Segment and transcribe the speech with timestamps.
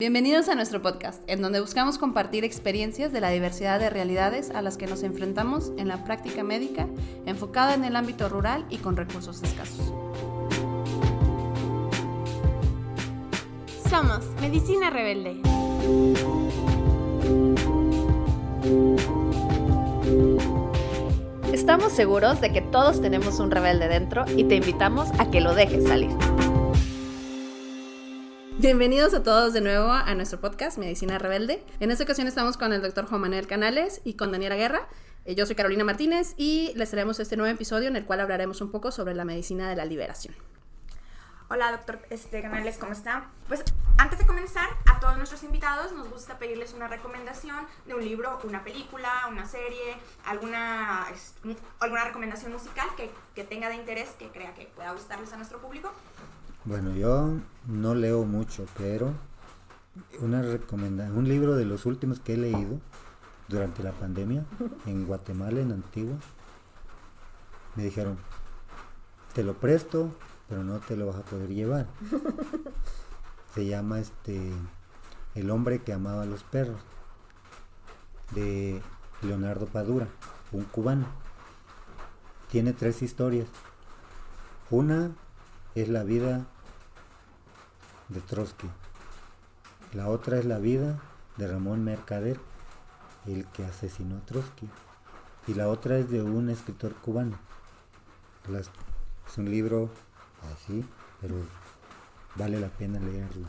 [0.00, 4.62] Bienvenidos a nuestro podcast, en donde buscamos compartir experiencias de la diversidad de realidades a
[4.62, 6.88] las que nos enfrentamos en la práctica médica,
[7.26, 9.92] enfocada en el ámbito rural y con recursos escasos.
[13.90, 15.42] Somos Medicina Rebelde.
[21.52, 25.54] Estamos seguros de que todos tenemos un rebelde dentro y te invitamos a que lo
[25.54, 26.10] dejes salir.
[28.60, 31.64] Bienvenidos a todos de nuevo a nuestro podcast Medicina Rebelde.
[31.80, 34.86] En esta ocasión estamos con el doctor Juan Manuel Canales y con Daniela Guerra.
[35.24, 38.60] Eh, Yo soy Carolina Martínez y les traemos este nuevo episodio en el cual hablaremos
[38.60, 40.34] un poco sobre la medicina de la liberación.
[41.48, 43.30] Hola, doctor este, Canales, ¿cómo está?
[43.48, 43.64] Pues
[43.96, 48.40] antes de comenzar, a todos nuestros invitados nos gusta pedirles una recomendación de un libro,
[48.44, 49.96] una película, una serie,
[50.26, 51.06] alguna,
[51.80, 55.62] alguna recomendación musical que, que tenga de interés, que crea que pueda gustarles a nuestro
[55.62, 55.90] público.
[56.66, 59.12] Bueno, yo no leo mucho, pero
[60.20, 62.80] una recomenda un libro de los últimos que he leído
[63.48, 64.44] durante la pandemia
[64.86, 66.16] en Guatemala, en Antigua,
[67.76, 68.18] me dijeron,
[69.34, 70.12] te lo presto,
[70.48, 71.86] pero no te lo vas a poder llevar.
[73.54, 74.52] Se llama este
[75.34, 76.80] El hombre que amaba a los perros,
[78.34, 78.82] de
[79.22, 80.08] Leonardo Padura,
[80.52, 81.06] un cubano.
[82.50, 83.48] Tiene tres historias.
[84.70, 85.10] Una
[85.74, 86.46] es la vida
[88.10, 88.68] de Trotsky.
[89.92, 91.00] La otra es la vida
[91.36, 92.38] de Ramón Mercader,
[93.26, 94.68] el que asesinó a Trotsky.
[95.46, 97.38] Y la otra es de un escritor cubano.
[98.48, 98.70] Las-
[99.28, 99.90] es un libro
[100.54, 100.84] así,
[101.20, 101.34] pero
[102.36, 103.46] vale la pena leerlo,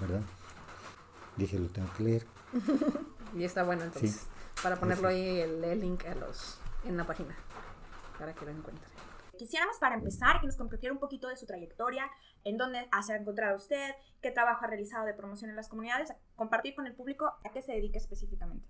[0.00, 0.20] ¿verdad?
[1.36, 2.26] Dije, lo tengo que leer.
[3.34, 4.26] Y está bueno entonces, Sí.
[4.62, 7.34] para ponerlo ahí el, el link a los, en la página,
[8.18, 8.91] para que lo encuentren.
[9.38, 12.04] Quisiéramos para empezar que nos compartiera un poquito de su trayectoria,
[12.44, 16.12] en dónde se ha encontrado usted, qué trabajo ha realizado de promoción en las comunidades,
[16.36, 18.68] compartir con el público a qué se dedica específicamente.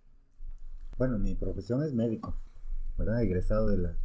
[0.98, 2.36] Bueno, mi profesión es médico,
[2.96, 3.22] ¿verdad?
[3.22, 3.96] Egresado de la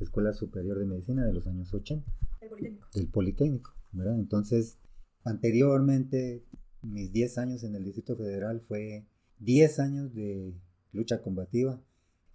[0.00, 2.10] Escuela Superior de Medicina de los años 80.
[2.40, 2.88] El Politécnico.
[2.94, 4.14] del Politécnico, ¿verdad?
[4.16, 4.78] Entonces,
[5.24, 6.44] anteriormente,
[6.82, 9.06] mis 10 años en el Distrito Federal fue
[9.38, 10.54] 10 años de
[10.92, 11.80] lucha combativa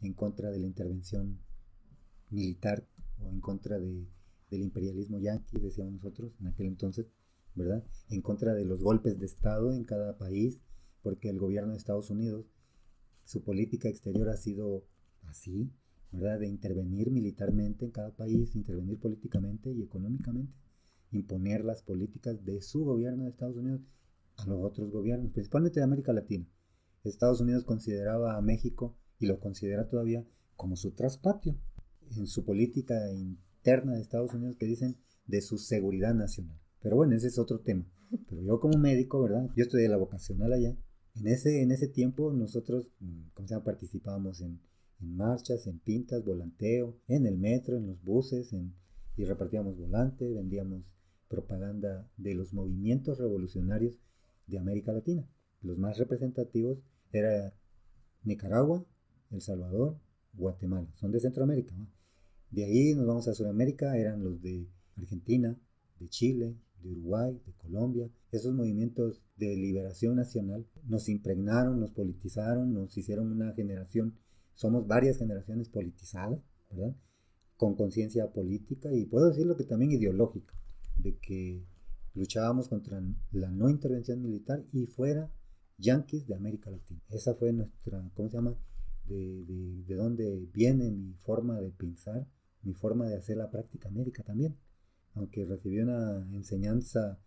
[0.02, 1.40] en contra de la intervención
[2.30, 2.86] militar
[3.26, 4.08] o en contra de-
[4.50, 7.08] del imperialismo yanqui, decíamos nosotros en aquel entonces,
[7.56, 7.84] ¿verdad?
[8.10, 10.62] En contra de los golpes de Estado en cada país,
[11.02, 12.46] porque el gobierno de Estados Unidos,
[13.24, 14.86] su política exterior ha sido
[15.24, 15.72] así,
[16.12, 16.40] ¿verdad?
[16.40, 20.54] De intervenir militarmente en cada país, intervenir políticamente y económicamente,
[21.12, 23.82] imponer las políticas de su gobierno de Estados Unidos
[24.38, 26.46] a los otros gobiernos, principalmente de América Latina.
[27.04, 30.26] Estados Unidos consideraba a México y lo considera todavía
[30.56, 31.56] como su traspatio
[32.16, 36.60] en su política interna de Estados Unidos que dicen de su seguridad nacional.
[36.82, 37.86] Pero bueno, ese es otro tema.
[38.30, 39.50] Pero yo como médico, ¿verdad?
[39.56, 40.78] Yo estudié la vocacional allá.
[41.16, 43.66] En ese, en ese tiempo nosotros, mm, ¿cómo se llama?
[43.66, 44.60] Participábamos en,
[45.02, 48.54] en marchas, en pintas, volanteo, en el metro, en los buses,
[49.18, 50.84] y repartíamos volante, vendíamos
[51.28, 53.98] propaganda de los movimientos revolucionarios
[54.48, 55.28] de América Latina.
[55.62, 56.80] Los más representativos
[57.12, 57.54] era
[58.24, 58.86] Nicaragua,
[59.32, 59.98] El Salvador,
[60.34, 60.88] Guatemala.
[60.96, 61.76] Son de Centroamérica.
[61.76, 61.88] ¿no?
[62.56, 65.60] De ahí nos vamos a Sudamérica, eran los de Argentina,
[66.00, 68.10] de Chile, de Uruguay, de Colombia.
[68.32, 74.16] Esos movimientos de liberación nacional nos impregnaron, nos politizaron, nos hicieron una generación,
[74.54, 76.40] somos varias generaciones politizadas,
[76.70, 76.96] ¿verdad?
[77.58, 80.54] Con conciencia política y puedo decirlo que también ideológica,
[80.96, 81.62] de que
[82.14, 85.30] luchábamos contra la no intervención militar y fuera
[85.78, 87.02] yanquis de América Latina.
[87.10, 88.56] Esa fue nuestra, ¿cómo se llama?
[89.10, 92.26] De, de, de dónde viene mi forma de pensar,
[92.66, 94.58] mi forma de hacer la práctica médica también.
[95.14, 97.20] Aunque recibí una enseñanza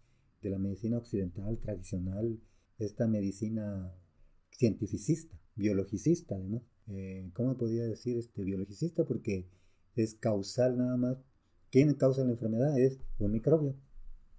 [0.43, 2.39] de la medicina occidental tradicional,
[2.79, 3.93] esta medicina
[4.51, 6.63] cientificista, biologicista además.
[6.89, 9.05] Eh, ¿Cómo podría decir este biologicista?
[9.05, 9.49] Porque
[9.95, 11.19] es causal nada más.
[11.71, 12.79] ¿Quién causa la enfermedad?
[12.79, 13.75] Es un microbio,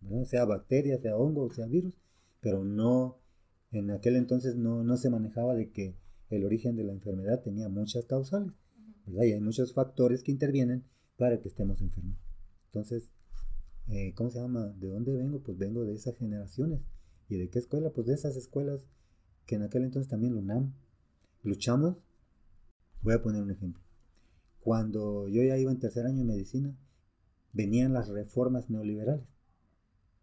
[0.02, 0.26] ¿verdad?
[0.26, 2.00] sea bacteria, sea hongo, sea virus,
[2.42, 3.20] pero no,
[3.72, 5.96] en aquel entonces no, no se manejaba de que
[6.30, 8.54] el origen de la enfermedad tenía muchas causales,
[9.18, 10.86] hay muchos factores que intervienen
[11.18, 12.18] para que estemos enfermos.
[12.68, 13.10] Entonces,
[13.88, 14.68] eh, ¿cómo se llama?
[14.78, 15.42] ¿De dónde vengo?
[15.42, 16.82] Pues vengo de esas generaciones.
[17.28, 17.92] ¿Y de qué escuela?
[17.92, 18.82] Pues de esas escuelas
[19.46, 20.64] que en aquel entonces también la
[21.44, 21.98] luchamos.
[23.02, 23.82] Voy a poner un ejemplo.
[24.60, 26.78] Cuando yo ya iba en tercer año de medicina,
[27.54, 29.28] venían las reformas neoliberales.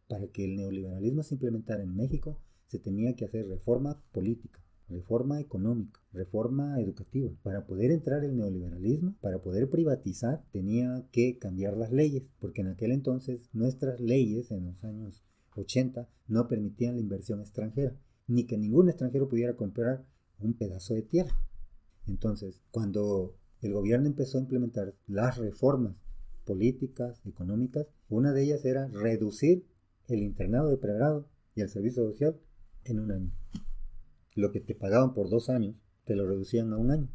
[0.09, 5.41] Para que el neoliberalismo se implementara en México, se tenía que hacer reforma política, reforma
[5.41, 7.31] económica, reforma educativa.
[7.43, 12.69] Para poder entrar el neoliberalismo, para poder privatizar, tenía que cambiar las leyes, porque en
[12.69, 15.25] aquel entonces nuestras leyes, en los años
[15.56, 17.97] 80, no permitían la inversión extranjera.
[18.29, 20.05] ni que ningún extranjero pudiera comprar
[20.41, 21.31] un pedazo de tierra.
[22.09, 25.94] Entonces, cuando el gobierno empezó a implementar las reformas
[26.44, 29.65] políticas, económicas, una de ellas era reducir
[30.09, 32.37] el internado de pregrado y el servicio social
[32.85, 33.32] en un año.
[34.37, 35.75] Lo que te pagaban por dos años,
[36.05, 37.09] te lo reducían a un año.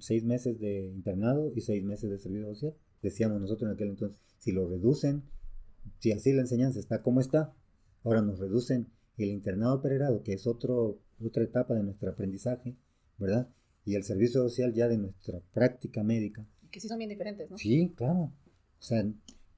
[0.00, 2.74] seis meses de internado y seis meses de servicio social.
[3.02, 5.22] Decíamos nosotros en aquel entonces, si lo reducen,
[5.98, 7.54] si así la enseñanza está como está,
[8.02, 12.76] ahora nos reducen el internado pregrado, que es otro, otra etapa de nuestro aprendizaje,
[13.16, 13.48] ¿verdad?
[13.84, 16.46] Y el servicio social ya de nuestra práctica médica.
[16.70, 17.56] Que sí son bien diferentes, ¿no?
[17.56, 18.32] Sí, claro.
[18.78, 19.08] O sea,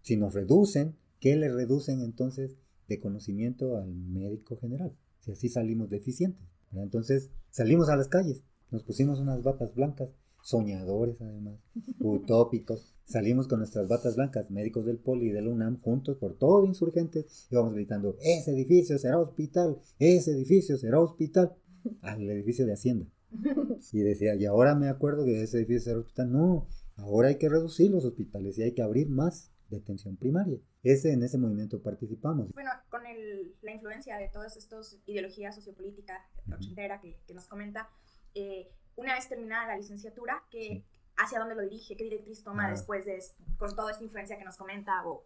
[0.02, 4.94] si nos reducen, ¿qué le reducen entonces de conocimiento al médico general?
[5.20, 6.46] Si así salimos deficientes.
[6.72, 10.10] Entonces salimos a las calles, nos pusimos unas batas blancas,
[10.42, 11.58] soñadores además,
[12.00, 12.94] utópicos.
[13.04, 17.46] Salimos con nuestras batas blancas, médicos del Poli y del UNAM, juntos por todo insurgentes,
[17.50, 21.54] y vamos gritando, ese edificio será hospital, ese edificio será hospital,
[22.02, 23.06] al edificio de Hacienda.
[23.92, 26.32] Y decía, y ahora me acuerdo que ese edificio será hospital.
[26.32, 26.66] No,
[26.96, 30.58] ahora hay que reducir los hospitales y hay que abrir más de atención primaria.
[30.82, 32.50] Ese, en ese movimiento participamos.
[32.52, 36.20] Bueno, con el, la influencia de todas estas ideologías sociopolíticas
[36.52, 37.88] ochentera que, que, nos comenta,
[38.34, 40.84] eh, una vez terminada la licenciatura, que,
[41.16, 41.96] ¿hacia dónde lo dirige?
[41.96, 43.22] ¿Qué directriz toma después de
[43.58, 45.06] con toda esta influencia que nos comenta?
[45.06, 45.24] O...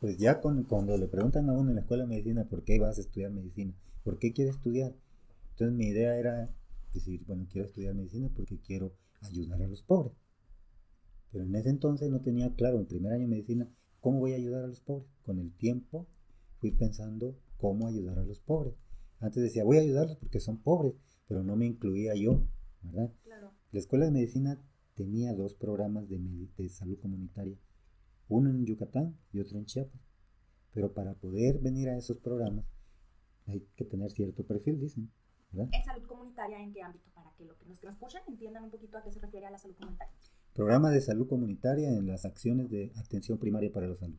[0.00, 2.78] Pues ya con, cuando le preguntan a uno en la escuela de medicina por qué
[2.78, 3.72] vas a estudiar medicina,
[4.04, 4.92] por qué quieres estudiar,
[5.52, 6.50] entonces mi idea era
[6.92, 8.92] decir, bueno, quiero estudiar medicina porque quiero
[9.22, 10.21] ayudar a los pobres.
[11.32, 13.68] Pero en ese entonces no tenía claro, en primer año de medicina,
[14.00, 15.08] cómo voy a ayudar a los pobres.
[15.22, 16.06] Con el tiempo
[16.58, 18.74] fui pensando cómo ayudar a los pobres.
[19.18, 20.94] Antes decía, voy a ayudarlos porque son pobres,
[21.26, 22.46] pero no me incluía yo,
[22.82, 23.12] ¿verdad?
[23.70, 24.60] La escuela de medicina
[24.94, 27.56] tenía dos programas de, de salud comunitaria,
[28.28, 30.00] uno en Yucatán y otro en Chiapas.
[30.74, 32.66] Pero para poder venir a esos programas
[33.46, 35.10] hay que tener cierto perfil, dicen.
[35.52, 35.68] ¿verdad?
[35.72, 37.10] ¿En salud comunitaria en qué ámbito?
[37.14, 39.58] Para que los que nos escuchan entiendan un poquito a qué se refiere a la
[39.58, 40.12] salud comunitaria.
[40.54, 44.18] Programa de salud comunitaria en las acciones de atención primaria para la salud.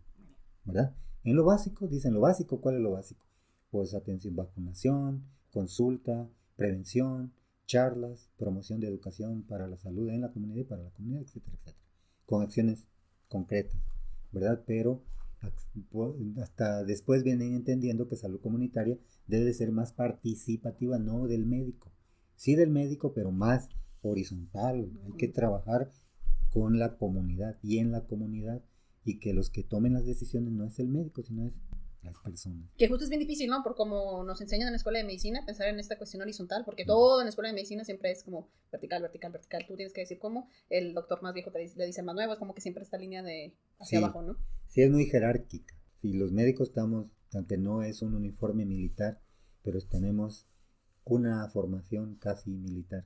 [0.65, 0.95] ¿Verdad?
[1.24, 3.25] En lo básico, dicen lo básico, ¿cuál es lo básico?
[3.69, 7.33] Pues atención, vacunación, consulta, prevención,
[7.68, 11.56] charlas, promoción de educación para la salud en la comunidad y para la comunidad, etcétera,
[11.56, 11.85] etcétera.
[12.25, 12.88] Con acciones
[13.27, 13.79] concretas,
[14.31, 14.63] ¿verdad?
[14.65, 15.03] Pero
[16.41, 18.97] hasta después vienen entendiendo que salud comunitaria
[19.27, 21.91] debe ser más participativa, no del médico.
[22.36, 23.69] Sí del médico, pero más
[24.01, 24.89] horizontal.
[25.06, 25.91] Hay que trabajar
[26.53, 28.63] con la comunidad y en la comunidad
[29.03, 31.59] y que los que tomen las decisiones no es el médico, sino es
[32.03, 32.69] las personas.
[32.77, 33.63] Que justo es bien difícil, ¿no?
[33.63, 36.85] Por como nos enseñan en la escuela de medicina, pensar en esta cuestión horizontal, porque
[36.85, 39.65] todo en la escuela de medicina siempre es como vertical, vertical, vertical.
[39.67, 42.33] Tú tienes que decir cómo, el doctor más viejo te dice, le dice más nuevo,
[42.33, 44.38] es como que siempre esta línea de hacia abajo, ¿no?
[44.67, 45.73] Sí, es muy jerárquica.
[46.03, 49.21] Y los médicos estamos, aunque no es un uniforme militar,
[49.63, 50.47] pero tenemos
[51.03, 53.05] una formación casi militar.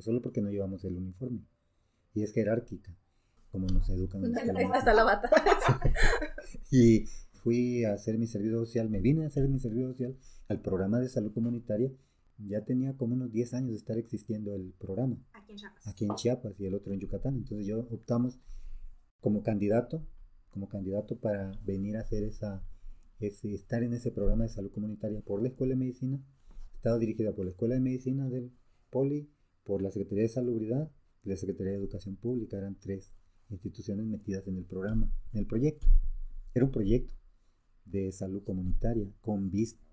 [0.00, 1.46] Solo porque no llevamos el uniforme
[2.16, 2.96] y es jerárquica,
[3.52, 5.30] como nos educan en la Hasta la bata.
[6.70, 7.04] y
[7.34, 10.16] fui a hacer mi servicio social, me vine a hacer mi servicio social
[10.48, 11.92] al programa de salud comunitaria.
[12.38, 15.18] Ya tenía como unos 10 años de estar existiendo el programa.
[15.34, 15.86] Aquí en Chiapas.
[15.86, 17.36] Aquí en Chiapas y el otro en Yucatán.
[17.36, 18.38] Entonces yo optamos
[19.20, 20.02] como candidato,
[20.50, 22.62] como candidato para venir a hacer esa,
[23.20, 26.18] ese, estar en ese programa de salud comunitaria por la Escuela de Medicina.
[26.74, 28.52] Estaba dirigida por la Escuela de Medicina del
[28.90, 29.30] Poli,
[29.64, 30.90] por la Secretaría de Salubridad
[31.30, 33.12] la Secretaría de Educación Pública, eran tres
[33.50, 35.86] instituciones metidas en el programa, en el proyecto.
[36.54, 37.14] Era un proyecto
[37.84, 39.50] de salud comunitaria con,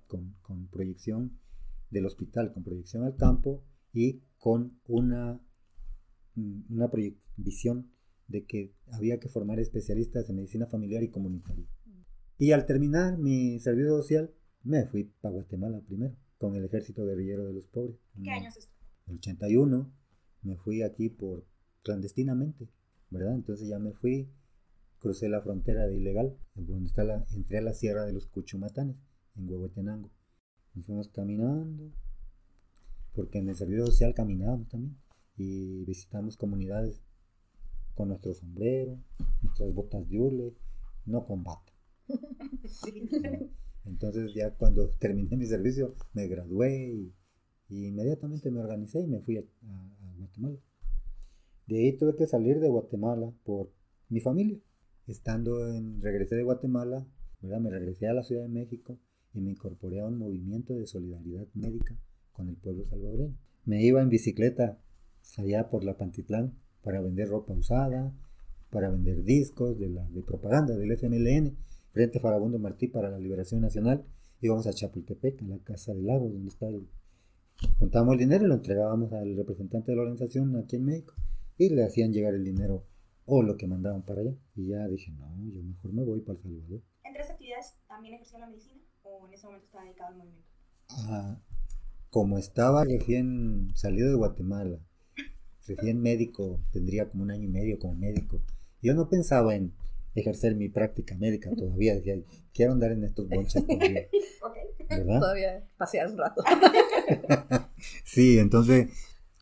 [0.08, 1.38] con, con proyección
[1.90, 3.64] del hospital, con proyección al campo
[3.94, 5.40] y con una,
[6.36, 6.92] una
[7.38, 7.92] visión
[8.28, 11.66] de que había que formar especialistas en medicina familiar y comunitaria.
[12.38, 17.46] Y al terminar mi servicio social, me fui para Guatemala primero, con el ejército guerrillero
[17.46, 17.98] de los pobres.
[18.22, 18.74] ¿Qué años es esto?
[19.08, 19.94] El 81
[20.44, 21.46] me fui aquí por
[21.84, 22.70] clandestinamente,
[23.10, 23.36] ¿verdad?
[23.36, 24.30] Entonces ya me fui,
[25.00, 28.98] crucé la frontera de ilegal, donde está la, entré a la sierra de los Cuchumatanes,
[29.36, 30.12] en Huehuetenango.
[30.74, 31.92] Nos fuimos caminando,
[33.14, 34.98] porque en el servicio social caminábamos también,
[35.36, 37.02] y visitamos comunidades
[37.96, 39.00] con nuestro sombrero,
[39.42, 40.54] nuestras botas de hule,
[41.06, 41.72] no con bata.
[43.86, 47.14] Entonces ya cuando terminé mi servicio me gradué y,
[47.70, 49.44] inmediatamente me organicé y me fui a
[50.24, 50.58] Guatemala.
[51.68, 53.72] De ahí tuve que salir de Guatemala por
[54.10, 54.60] mi familia.
[55.08, 57.06] Estando en, regresé de Guatemala,
[57.42, 57.60] ¿verdad?
[57.60, 58.98] me regresé a la Ciudad de México
[59.34, 61.98] y me incorporé a un movimiento de solidaridad médica
[62.32, 63.38] con el pueblo salvadoreño.
[63.66, 64.80] Me iba en bicicleta
[65.38, 68.14] allá por la Pantitlán para vender ropa usada,
[68.70, 71.56] para vender discos de, de propaganda del FMLN,
[71.92, 74.04] Frente Farabundo Martí para la Liberación Nacional.
[74.42, 76.88] Íbamos a Chapultepec, en la Casa del Lago, donde está el
[77.80, 81.14] juntábamos el dinero y lo entregábamos al representante de la organización aquí en México
[81.58, 82.86] y le hacían llegar el dinero
[83.26, 84.36] o lo que mandaban para allá.
[84.56, 86.82] Y ya dije, no, yo mejor me voy para El Salvador.
[87.04, 90.50] ¿Entre esas actividades también ejercía la medicina o en ese momento estaba dedicado al movimiento?
[90.90, 91.40] Ah,
[92.10, 94.80] como estaba recién salido de Guatemala,
[95.68, 98.42] recién médico, tendría como un año y medio como médico,
[98.82, 99.74] yo no pensaba en
[100.14, 102.16] ejercer mi práctica médica todavía, decía,
[102.54, 103.64] quiero andar en estos bonches.
[104.98, 105.20] ¿Verdad?
[105.20, 106.44] Todavía pasear un rato.
[108.06, 108.90] Sí, entonces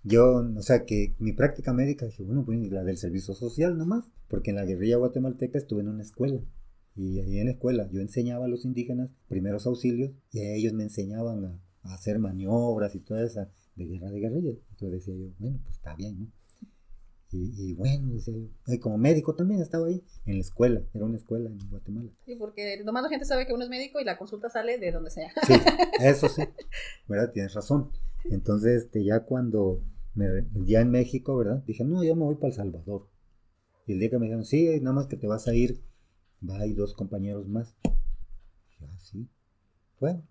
[0.03, 4.05] yo, o sea, que mi práctica médica, dije, bueno, pues la del servicio social nomás,
[4.27, 6.41] porque en la guerrilla guatemalteca estuve en una escuela.
[6.95, 10.73] Y ahí en la escuela yo enseñaba a los indígenas primeros auxilios y a ellos
[10.73, 14.51] me enseñaban a, a hacer maniobras y toda esa de guerra de guerrilla.
[14.71, 16.27] Entonces decía yo, bueno, pues está bien, ¿no?
[17.33, 21.05] Y, y bueno, decía yo, y como médico también estaba ahí, en la escuela, era
[21.05, 22.11] una escuela en Guatemala.
[22.25, 24.91] Sí, porque nomás la gente sabe que uno es médico y la consulta sale de
[24.91, 25.31] donde sea.
[25.47, 25.53] Sí,
[26.01, 26.43] eso sí,
[27.07, 27.31] ¿verdad?
[27.31, 27.89] Tienes razón.
[28.25, 29.81] Entonces, este, ya cuando,
[30.13, 30.25] me,
[30.65, 31.63] ya en México, ¿verdad?
[31.65, 33.07] Dije, no, yo me voy para El Salvador.
[33.87, 35.81] Y el día que me dijeron, sí, nada más que te vas a ir,
[36.47, 37.75] va, hay dos compañeros más.
[37.83, 39.29] Dije, ah, sí.
[39.99, 40.27] Bueno,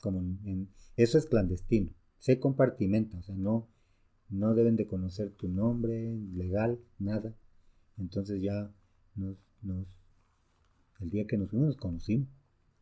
[0.00, 3.68] como en, en- eso es clandestino, se compartimenta, o sea, no,
[4.34, 7.34] no deben de conocer tu nombre, legal, nada.
[7.98, 8.70] Entonces ya
[9.14, 9.86] nos, nos,
[11.00, 12.28] el día que nos fuimos nos conocimos.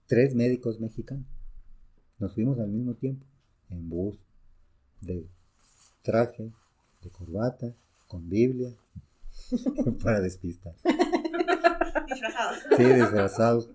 [0.06, 1.26] Tres médicos mexicanos.
[2.18, 3.26] Nos fuimos al mismo tiempo,
[3.68, 4.18] en bus,
[5.00, 5.26] de
[6.02, 6.52] traje,
[7.02, 7.74] de corbata,
[8.06, 8.74] con Biblia,
[10.02, 10.74] para despistar.
[12.08, 12.58] Disfrazados.
[12.76, 13.70] Sí, disfrazados.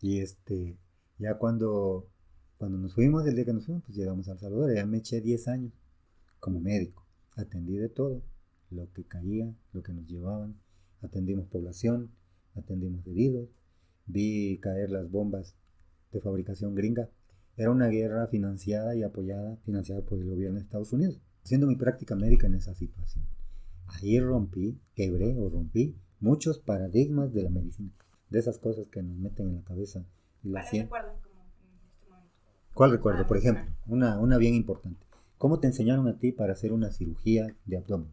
[0.00, 0.76] Y este,
[1.18, 2.08] ya cuando,
[2.58, 4.74] cuando nos fuimos, el día que nos fuimos, pues llegamos a El Salvador.
[4.74, 5.79] Ya me eché 10 años
[6.40, 7.06] como médico.
[7.36, 8.22] Atendí de todo,
[8.70, 10.56] lo que caía, lo que nos llevaban.
[11.02, 12.10] Atendimos población,
[12.54, 13.48] atendimos heridos.
[14.06, 15.54] Vi caer las bombas
[16.12, 17.08] de fabricación gringa.
[17.56, 21.20] Era una guerra financiada y apoyada, financiada por el gobierno de Estados Unidos.
[21.44, 23.24] Haciendo mi práctica médica en esa situación.
[23.86, 27.90] Ahí rompí, quebré o rompí muchos paradigmas de la medicina.
[28.30, 30.04] De esas cosas que nos meten en la cabeza
[30.42, 32.34] y la ¿Cuáles cien- recuerdan como en este momento?
[32.74, 33.26] ¿Cuál recuerdo?
[33.26, 35.04] Por Ah, ejemplo, una, una bien importante.
[35.40, 38.12] ¿Cómo te enseñaron a ti para hacer una cirugía de abdomen?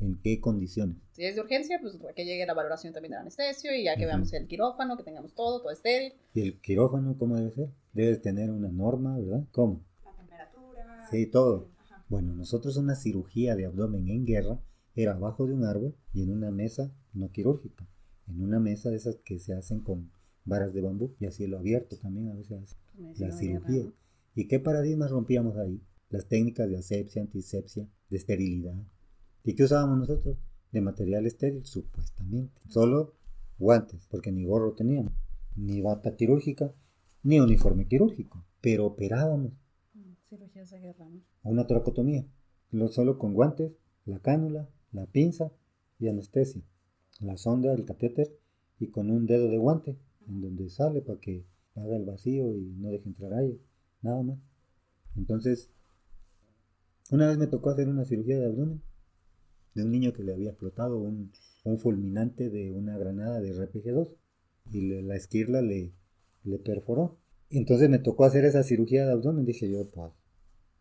[0.00, 0.96] ¿En qué condiciones?
[1.12, 4.00] Si es de urgencia, pues que llegue la valoración también del anestesio y ya que
[4.00, 4.08] Ujú.
[4.08, 6.14] veamos el quirófano, que tengamos todo, todo estéril.
[6.34, 7.68] ¿Y el quirófano cómo debe ser?
[7.92, 9.44] Debe tener una norma, ¿verdad?
[9.52, 9.84] ¿Cómo?
[10.04, 11.06] La temperatura.
[11.08, 11.68] Sí, todo.
[11.78, 12.04] Ajá.
[12.08, 14.58] Bueno, nosotros una cirugía de abdomen en guerra
[14.96, 17.86] era abajo de un árbol y en una mesa no quirúrgica,
[18.26, 20.10] en una mesa de esas que se hacen con
[20.44, 23.84] varas de bambú y a cielo abierto también a veces hace Medicina la cirugía.
[23.84, 23.92] ¿no?
[24.34, 25.80] ¿Y qué paradigmas rompíamos ahí?
[26.10, 28.76] Las técnicas de asepsia, antisepsia, de esterilidad.
[29.44, 30.38] ¿Y qué usábamos nosotros?
[30.72, 32.60] De material estéril, supuestamente.
[32.68, 33.14] Solo
[33.58, 35.12] guantes, porque ni gorro teníamos,
[35.56, 36.72] ni bata quirúrgica,
[37.22, 38.44] ni uniforme quirúrgico.
[38.60, 39.52] Pero operábamos
[40.28, 41.20] Cirugías de guerra, ¿no?
[41.44, 42.26] una toracotomía,
[42.72, 43.72] lo solo con guantes,
[44.04, 45.52] la cánula, la pinza
[46.00, 46.62] y anestesia,
[47.20, 48.36] la sonda, el catéter
[48.80, 49.96] y con un dedo de guante
[50.26, 51.46] en donde sale para que
[51.76, 53.60] haga el vacío y no deje entrar aire,
[54.02, 54.38] nada más.
[55.16, 55.70] Entonces,
[57.10, 58.82] una vez me tocó hacer una cirugía de abdomen
[59.74, 61.32] de un niño que le había explotado un,
[61.64, 64.08] un fulminante de una granada de RPG-2
[64.72, 65.92] y la esquirla le,
[66.44, 67.18] le perforó.
[67.50, 70.12] Entonces me tocó hacer esa cirugía de abdomen, dije yo, pues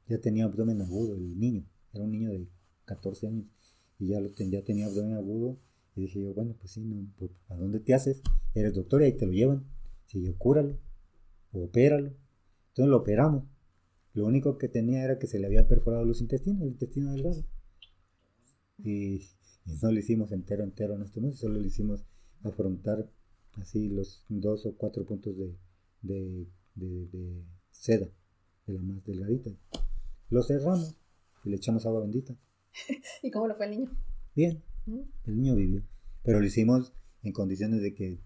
[0.07, 2.47] ya tenía abdomen agudo el niño, era un niño de
[2.85, 3.45] 14 años
[3.99, 5.59] y ya, lo ten- ya tenía abdomen agudo
[5.95, 8.21] y dije yo, bueno, pues sí, no, pues, ¿a dónde te haces?
[8.53, 9.65] Eres doctor y ahí te lo llevan.
[10.07, 10.77] Si yo, cúralo
[11.53, 12.07] o opéralo.
[12.69, 13.43] Entonces lo operamos.
[14.15, 17.43] Lo único que tenía era que se le había perforado los intestinos, el intestino delgado.
[18.83, 19.15] Y,
[19.65, 22.05] y no lo hicimos entero, entero en este solo lo hicimos
[22.43, 23.09] afrontar
[23.61, 25.55] así los dos o cuatro puntos de,
[26.01, 28.07] de, de- de seda,
[28.67, 29.51] de la más delgadita.
[30.29, 30.95] Lo cerramos
[31.43, 32.35] y le echamos agua bendita.
[33.23, 33.91] ¿Y cómo le fue al niño?
[34.35, 34.61] Bien,
[35.25, 35.83] el niño vivió.
[36.23, 36.93] Pero lo hicimos
[37.23, 38.19] en condiciones de que,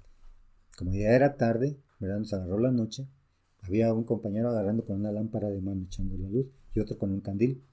[0.78, 2.20] como ya era tarde, ¿verdad?
[2.20, 3.08] Nos agarró la noche.
[3.62, 7.12] Había un compañero agarrando con una lámpara de mano echando la luz y otro con
[7.12, 7.64] un candil.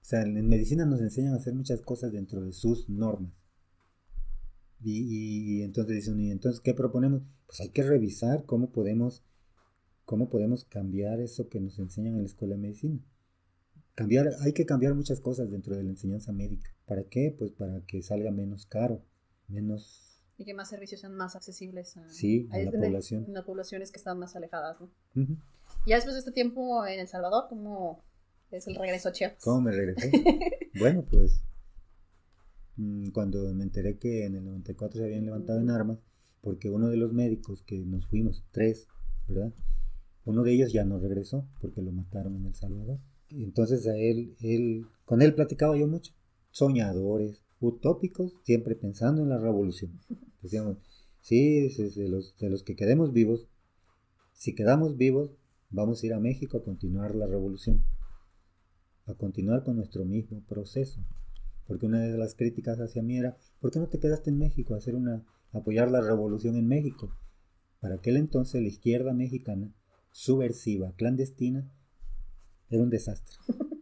[0.00, 3.32] O sea, en, medicina nos enseñan a hacer muchas cosas dentro de sus normas.
[4.84, 7.22] Y entonces dicen, ¿y entonces qué proponemos?
[7.46, 9.24] Pues hay que revisar cómo podemos,
[10.04, 12.98] cómo podemos cambiar eso que nos enseñan en la escuela de medicina.
[13.94, 16.74] Cambiar, hay que cambiar muchas cosas dentro de la enseñanza médica.
[16.86, 17.34] ¿Para qué?
[17.38, 19.04] Pues para que salga menos caro,
[19.48, 20.11] menos...
[20.38, 23.24] Y que más servicios sean más accesibles a, Sí, a la población.
[23.26, 24.90] En las poblaciones que están más alejadas, ¿no?
[25.14, 25.36] Ujú.
[25.86, 28.02] Ya después de este tiempo en El Salvador, ¿cómo
[28.50, 29.42] es el regreso a Chiapas?
[29.42, 30.10] ¿Cómo me regresé?
[30.78, 31.42] bueno, pues
[32.76, 35.98] mm, cuando me enteré que en el 94 se habían levantado en armas,
[36.40, 38.88] porque uno de los médicos que nos fuimos, tres,
[39.28, 39.52] ¿verdad?
[40.24, 42.98] Uno de ellos ya no regresó porque lo mataron en El Salvador.
[43.30, 46.12] Entonces a él, él, con él platicaba yo mucho.
[46.50, 50.00] Soñadores, utópicos, siempre pensando en la revolución.
[50.42, 50.78] Decíamos,
[51.20, 53.48] sí, de los, de los que quedemos vivos,
[54.32, 55.30] si quedamos vivos,
[55.70, 57.84] vamos a ir a México a continuar la revolución,
[59.06, 61.04] a continuar con nuestro mismo proceso.
[61.66, 64.74] Porque una de las críticas hacia mí era, ¿por qué no te quedaste en México
[64.74, 67.14] a hacer una, apoyar la revolución en México?
[67.80, 69.72] Para aquel entonces la izquierda mexicana,
[70.10, 71.70] subversiva, clandestina,
[72.68, 73.36] era un desastre.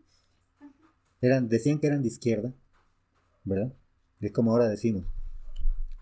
[1.23, 2.55] Eran, decían que eran de izquierda,
[3.45, 3.75] ¿verdad?
[4.21, 5.05] Es como ahora decimos,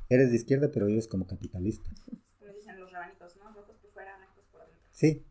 [0.08, 1.90] eres de izquierda pero vives como capitalista.
[2.54, 3.52] Dicen los rabanitos, ¿no?
[3.52, 4.88] Rojos por fuera, blancos por dentro.
[4.92, 5.24] Sí.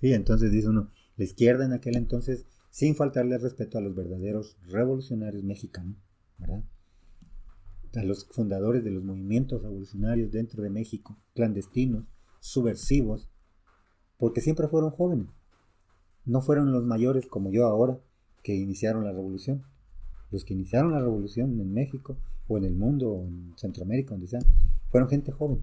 [0.00, 4.56] Sí, entonces dice uno, la izquierda en aquel entonces, sin faltarle respeto a los verdaderos
[4.68, 5.96] revolucionarios mexicanos,
[6.38, 6.64] ¿verdad?
[7.94, 12.06] A los fundadores de los movimientos revolucionarios dentro de México, clandestinos,
[12.40, 13.28] subversivos,
[14.16, 15.28] porque siempre fueron jóvenes.
[16.24, 17.98] No fueron los mayores como yo ahora
[18.42, 19.64] que iniciaron la revolución.
[20.30, 22.16] Los que iniciaron la revolución en México
[22.48, 24.40] o en el mundo o en Centroamérica, donde sea,
[24.90, 25.62] fueron gente joven,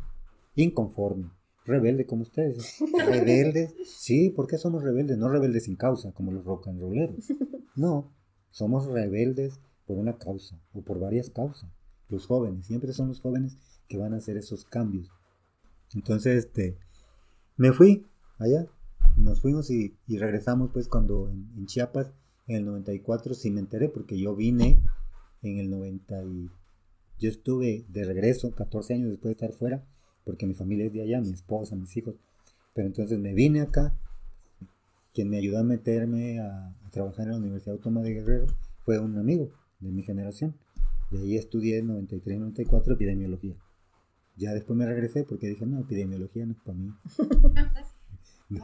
[0.56, 1.30] inconforme,
[1.66, 2.80] rebelde como ustedes.
[3.08, 5.18] Rebeldes, sí, ¿por qué somos rebeldes?
[5.18, 7.32] No rebeldes sin causa, como los rock and rolleros.
[7.76, 8.12] No,
[8.50, 11.70] somos rebeldes por una causa o por varias causas.
[12.10, 13.58] Los jóvenes, siempre son los jóvenes
[13.88, 15.12] que van a hacer esos cambios.
[15.94, 16.78] Entonces, este,
[17.56, 18.06] me fui
[18.40, 18.68] allá,
[19.16, 22.12] nos fuimos y, regresamos pues cuando en, Chiapas,
[22.48, 24.82] en el 94, sí me enteré porque yo vine
[25.42, 26.50] en el 90 y
[27.20, 29.84] yo estuve de regreso 14 años después de estar fuera
[30.28, 32.16] porque mi familia es de allá, mi esposa, mis hijos.
[32.74, 33.98] Pero entonces me vine acá.
[35.14, 38.48] Quien me ayudó a meterme a, trabajar en la Universidad Autónoma de Guerrero
[38.84, 39.50] fue un amigo
[39.80, 40.54] de mi generación.
[41.12, 43.56] Y ahí estudié en 93-94 epidemiología.
[44.36, 46.94] Ya después me regresé porque dije, no, epidemiología no es para mí.
[48.50, 48.60] no,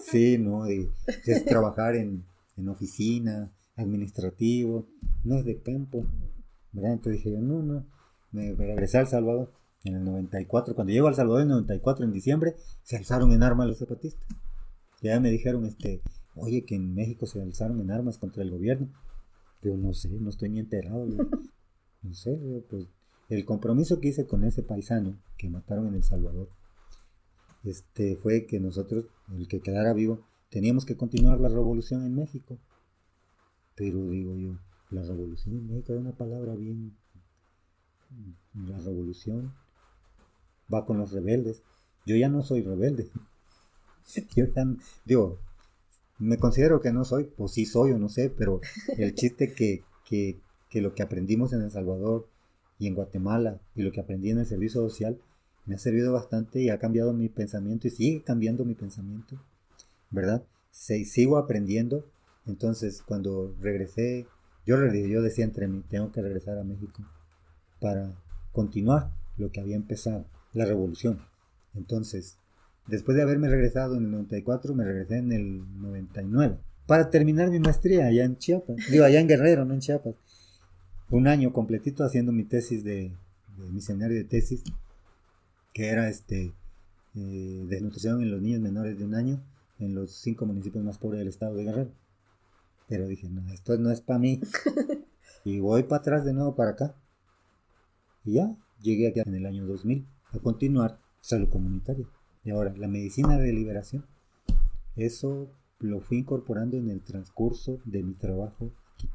[0.00, 2.24] sí, no, es trabajar en,
[2.60, 4.88] en oficina, administrativo,
[5.24, 6.06] no es de campo.
[6.72, 6.92] ¿verdad?
[6.92, 7.86] Entonces dije yo, no, no,
[8.32, 9.52] me regresé a El Salvador
[9.84, 13.42] en el 94, cuando llego al Salvador en el 94, en diciembre, se alzaron en
[13.42, 14.26] armas los zapatistas.
[15.02, 16.02] Ya me dijeron, este,
[16.34, 18.88] oye, que en México se alzaron en armas contra el gobierno.
[19.62, 21.06] Yo no sé, no estoy ni enterado.
[22.02, 22.86] No sé, pues
[23.28, 26.48] el compromiso que hice con ese paisano que mataron en El Salvador,
[27.62, 29.04] este, fue que nosotros,
[29.36, 32.58] el que quedara vivo, teníamos que continuar la revolución en México.
[33.74, 34.58] Pero digo yo,
[34.90, 36.96] la revolución en México es una palabra bien...
[38.54, 39.54] La revolución
[40.72, 41.62] va con los rebeldes.
[42.04, 43.08] Yo ya no soy rebelde.
[44.34, 44.66] Yo ya,
[45.04, 45.38] digo,
[46.18, 48.60] me considero que no soy, pues sí soy o no sé, pero
[48.98, 52.28] el chiste que, que, que lo que aprendimos en El Salvador
[52.80, 55.20] y en Guatemala y lo que aprendí en el servicio social
[55.66, 59.40] me ha servido bastante y ha cambiado mi pensamiento y sigue cambiando mi pensamiento,
[60.10, 60.44] ¿verdad?
[60.70, 62.06] Se, sigo aprendiendo.
[62.46, 64.26] Entonces, cuando regresé,
[64.66, 67.02] yo, yo decía entre mí, tengo que regresar a México
[67.80, 68.14] para
[68.52, 71.20] continuar lo que había empezado la revolución.
[71.74, 72.38] Entonces,
[72.86, 77.60] después de haberme regresado en el 94, me regresé en el 99 para terminar mi
[77.60, 78.76] maestría allá en Chiapas.
[78.90, 80.16] Digo, allá en Guerrero, no en Chiapas.
[81.08, 83.12] Un año completito haciendo mi tesis de,
[83.70, 84.64] mi seminario de tesis,
[85.72, 86.52] que era este
[87.14, 89.40] eh, desnutrición en los niños menores de un año
[89.80, 91.90] en los cinco municipios más pobres del estado de Guerrero.
[92.88, 94.40] Pero dije, no, esto no es para mí.
[95.44, 96.94] y voy para atrás de nuevo para acá.
[98.24, 102.06] Y ya, llegué aquí en el año 2000 a continuar salud comunitaria.
[102.44, 104.04] Y ahora, la medicina de liberación.
[104.96, 109.08] Eso lo fui incorporando en el transcurso de mi trabajo aquí.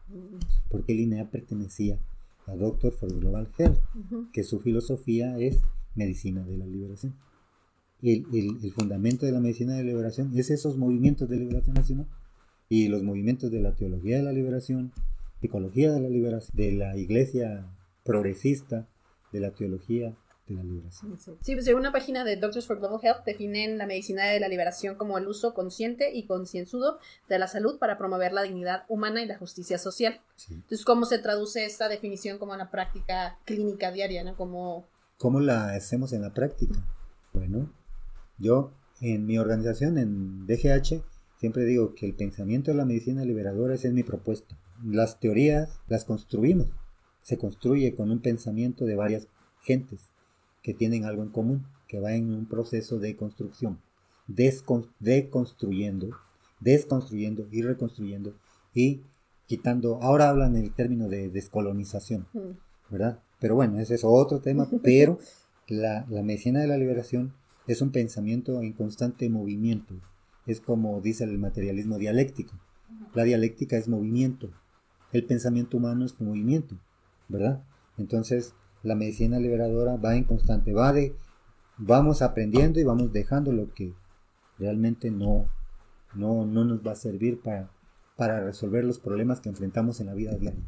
[0.70, 2.00] Porque INEA pertenecía
[2.48, 3.80] a Doctor for Global Health,
[4.32, 5.62] que su filosofía es
[5.96, 7.16] medicina de la liberación.
[8.06, 12.06] Y el, el, fundamento de la medicina de liberación es esos movimientos de liberación nacional
[12.70, 14.94] y los movimientos de la teología de la liberación,
[15.42, 17.66] psicología de la liberación, de la iglesia
[18.04, 18.88] progresista,
[19.32, 20.16] de la teología
[20.48, 21.18] de la liberación.
[21.42, 24.50] Sí, pues en una página de Doctors for Global Health definen la medicina de la
[24.50, 29.24] liberación como el uso consciente y concienzudo de la salud para promover la dignidad humana
[29.24, 30.22] y la justicia social.
[30.52, 34.24] Entonces, ¿cómo se traduce esta definición como en la práctica clínica diaria?
[34.24, 34.36] ¿no?
[34.36, 34.86] Como...
[35.18, 36.76] ¿Cómo la hacemos en la práctica?
[37.34, 37.72] Bueno,
[38.38, 38.72] yo
[39.02, 41.04] en mi organización, en DGH,
[41.38, 44.58] siempre digo que el pensamiento de la medicina liberadora esa es mi propuesta.
[44.84, 46.68] Las teorías las construimos.
[47.22, 49.28] Se construye con un pensamiento de varias
[49.62, 50.10] gentes
[50.62, 53.80] que tienen algo en común, que va en un proceso de construcción,
[54.28, 56.10] deconstruyendo,
[56.60, 58.34] desconstruyendo y reconstruyendo
[58.74, 59.02] y
[59.46, 62.28] quitando, ahora hablan el término de descolonización,
[62.90, 63.20] ¿verdad?
[63.40, 65.20] Pero bueno, ese es otro tema, pero
[65.68, 67.34] la, la medicina de la liberación
[67.68, 69.96] es un pensamiento en constante movimiento,
[70.46, 72.54] es como dice el materialismo dialéctico,
[73.14, 74.52] La dialéctica es movimiento.
[75.12, 76.76] El pensamiento humano es movimiento,
[77.30, 77.64] ¿verdad?
[77.98, 81.16] Entonces, la medicina liberadora va en constante, va de,
[81.78, 83.94] vamos aprendiendo y vamos dejando lo que
[84.60, 85.48] realmente no,
[86.14, 87.70] no, no nos va a servir para,
[88.16, 90.64] para resolver los problemas que enfrentamos en la vida diaria.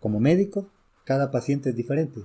[0.00, 0.68] Como médico,
[1.04, 2.22] cada paciente es diferente.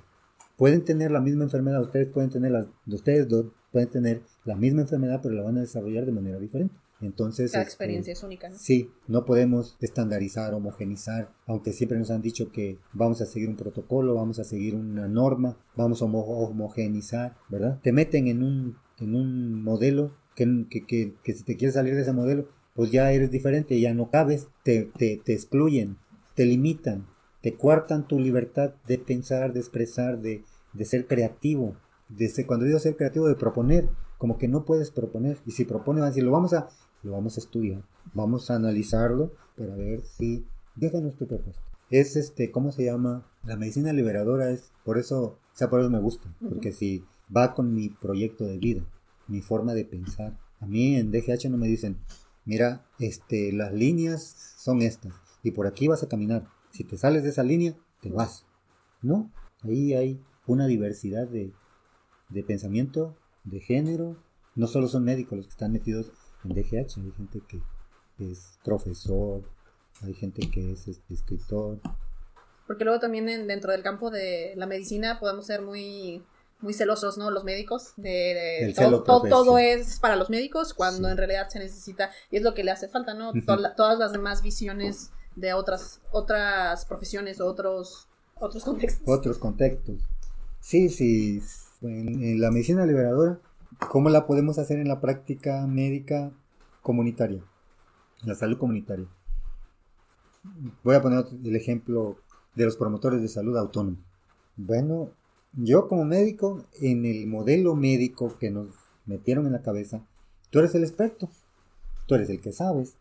[0.55, 3.27] Pueden tener la misma enfermedad, ustedes pueden tener las, ustedes
[3.71, 6.75] pueden tener la misma enfermedad, pero la van a desarrollar de manera diferente.
[6.99, 8.55] Entonces, Cada este, experiencia es única, ¿no?
[8.57, 13.55] Sí, no podemos estandarizar, homogenizar, aunque siempre nos han dicho que vamos a seguir un
[13.55, 17.79] protocolo, vamos a seguir una norma, vamos a homo- homogenizar, ¿verdad?
[17.83, 21.93] Te meten en un, en un modelo que, que, que, que si te quieres salir
[21.95, 25.97] de ese modelo, pues ya eres diferente, ya no cabes, te, te, te excluyen,
[26.35, 27.07] te limitan,
[27.41, 31.75] te cuartan tu libertad de pensar, de expresar, de, de ser creativo.
[32.09, 35.37] De ser- cuando digo ser creativo, de proponer, como que no puedes proponer.
[35.45, 36.69] Y si propones, van a decir, lo vamos a,
[37.03, 41.61] lo vamos a estudiar, vamos a analizarlo para ver si déjanos tu propuesta.
[41.89, 43.25] Es este, ¿cómo se llama?
[43.43, 47.53] La medicina liberadora es, por eso, o sea, por eso me gusta, porque si va
[47.53, 48.81] con mi proyecto de vida,
[49.27, 50.37] mi forma de pensar.
[50.59, 51.97] A mí en DGH no me dicen,
[52.45, 56.47] mira, este, las líneas son estas, y por aquí vas a caminar.
[56.71, 58.45] Si te sales de esa línea, te vas.
[59.01, 59.31] ¿No?
[59.61, 61.53] Ahí hay una diversidad de,
[62.29, 64.15] de pensamiento, de género.
[64.55, 66.11] No solo son médicos los que están metidos
[66.43, 67.61] en DGH, hay gente que
[68.31, 69.43] es profesor,
[70.01, 71.79] hay gente que es este, escritor.
[72.65, 76.23] Porque luego también en- dentro del campo de la medicina podemos ser muy
[76.59, 77.29] muy celosos, ¿no?
[77.29, 81.11] Los médicos de, todo, todo- es para los médicos cuando Sí.
[81.11, 83.31] en realidad se necesita y es lo que le hace falta, ¿no?
[83.45, 88.07] Toda- todas las demás visiones de otras otras profesiones o otros
[88.39, 89.07] otros contextos.
[89.07, 89.99] Otros contextos.
[90.59, 91.41] Sí, sí,
[91.81, 93.39] en, en la medicina liberadora,
[93.89, 96.31] ¿cómo la podemos hacer en la práctica médica
[96.81, 97.43] comunitaria?
[98.23, 99.07] La salud comunitaria.
[100.83, 102.17] Voy a poner el ejemplo
[102.55, 103.99] de los promotores de salud autónomos.
[104.55, 105.11] Bueno,
[105.53, 108.67] yo como médico, en el modelo médico que nos
[109.05, 110.05] metieron en la cabeza,
[110.49, 111.29] tú eres el experto,
[112.07, 112.97] tú eres el que sabes,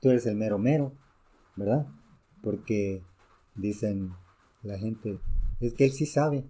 [0.00, 0.92] tú eres el mero mero,
[1.56, 1.86] ¿verdad?
[2.42, 3.02] Porque
[3.54, 4.12] dicen
[4.62, 5.18] la gente,
[5.60, 6.44] es que él sí sabe,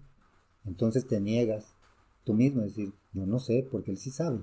[0.65, 1.75] entonces te niegas
[2.23, 4.39] tú mismo a decir, yo no sé, porque él sí sabe.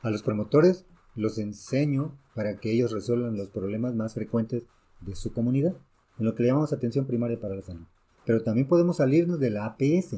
[0.00, 4.64] A los promotores los enseño para que ellos resuelvan los problemas más frecuentes
[5.00, 5.74] de su comunidad,
[6.18, 7.86] en lo que le llamamos atención primaria para la salud.
[8.24, 10.14] Pero también podemos salirnos de la APS.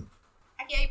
[0.58, 0.88] Aquí hay,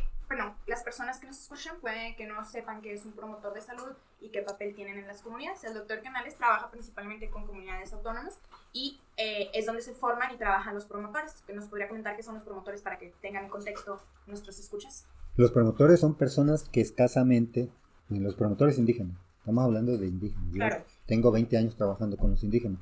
[0.94, 4.28] personas que nos escuchan pueden que no sepan qué es un promotor de salud y
[4.28, 5.64] qué papel tienen en las comunidades.
[5.64, 8.38] El doctor Canales trabaja principalmente con comunidades autónomas
[8.72, 11.42] y eh, es donde se forman y trabajan los promotores.
[11.48, 15.06] Que nos podría comentar qué son los promotores para que tengan en contexto nuestros escuchas.
[15.34, 17.72] Los promotores son personas que escasamente,
[18.08, 20.46] los promotores indígenas, estamos hablando de indígenas.
[20.50, 20.84] Yo Claro.
[21.06, 22.78] tengo 20 años trabajando con los indígenas.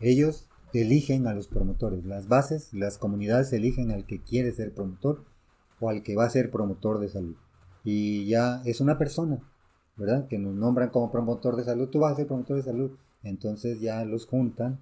[0.00, 2.04] Ellos eligen a los promotores.
[2.04, 5.24] Las bases, las comunidades eligen al que quiere ser promotor
[5.80, 7.36] o al que va a ser promotor de salud.
[7.84, 9.38] Y ya es una persona,
[9.96, 10.26] ¿verdad?
[10.26, 11.88] Que nos nombran como promotor de salud.
[11.90, 12.90] Tú vas a ser promotor de salud.
[13.22, 14.80] Entonces ya los juntan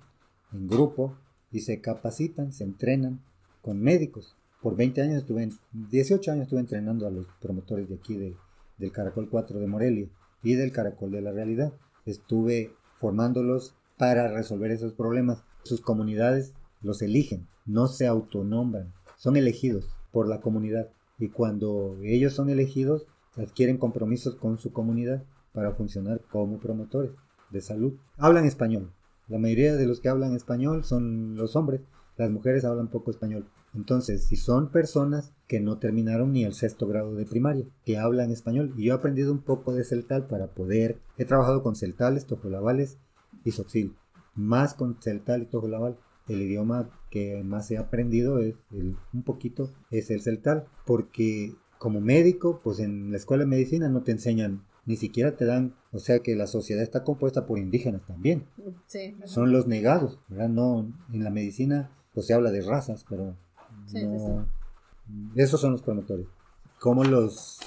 [0.53, 1.17] en grupo
[1.51, 3.21] y se capacitan, se entrenan
[3.61, 4.37] con médicos.
[4.61, 8.37] Por 20 años estuve, en- 18 años estuve entrenando a los promotores de aquí de,
[8.79, 10.09] del Caracol 4 de Morelia
[10.43, 11.73] y del Caracol de la Realidad.
[12.07, 15.43] Estuve formándolos para resolver esos problemas.
[15.65, 20.88] Sus comunidades los eligen, no se autonombran, son elegidos por la comunidad.
[21.23, 23.07] Y cuando ellos son elegidos,
[23.37, 27.13] adquieren compromisos con su comunidad para funcionar como promotores
[27.51, 27.95] de salud.
[28.17, 28.91] Hablan español.
[29.29, 31.83] La mayoría de los que hablan español son los hombres.
[32.17, 33.47] Las mujeres hablan poco español.
[33.73, 38.33] Entonces, si son personas que no terminaron ni el sexto grado de primaria, que hablan
[38.33, 42.27] español, y yo he aprendido un poco de celtal para poder, he trabajado con celtales,
[42.27, 42.99] tojolabales
[43.45, 43.95] y soxil,
[44.35, 45.97] más con celtal y tojolabal.
[46.27, 52.01] El idioma que más he aprendido es el- un poquito es el celtal, porque como
[52.01, 55.98] médico, pues en la escuela de medicina no te enseñan, ni siquiera te dan, o
[55.98, 58.46] sea que la sociedad está compuesta por indígenas también
[58.87, 59.14] Sí.
[59.27, 60.48] son los negados, ¿verdad?
[60.48, 63.37] No, en la medicina pues se habla de razas, pero
[63.87, 64.46] Sí, sí, no,
[65.35, 66.27] esos son los promotores.
[66.81, 67.61] ¿Cómo los,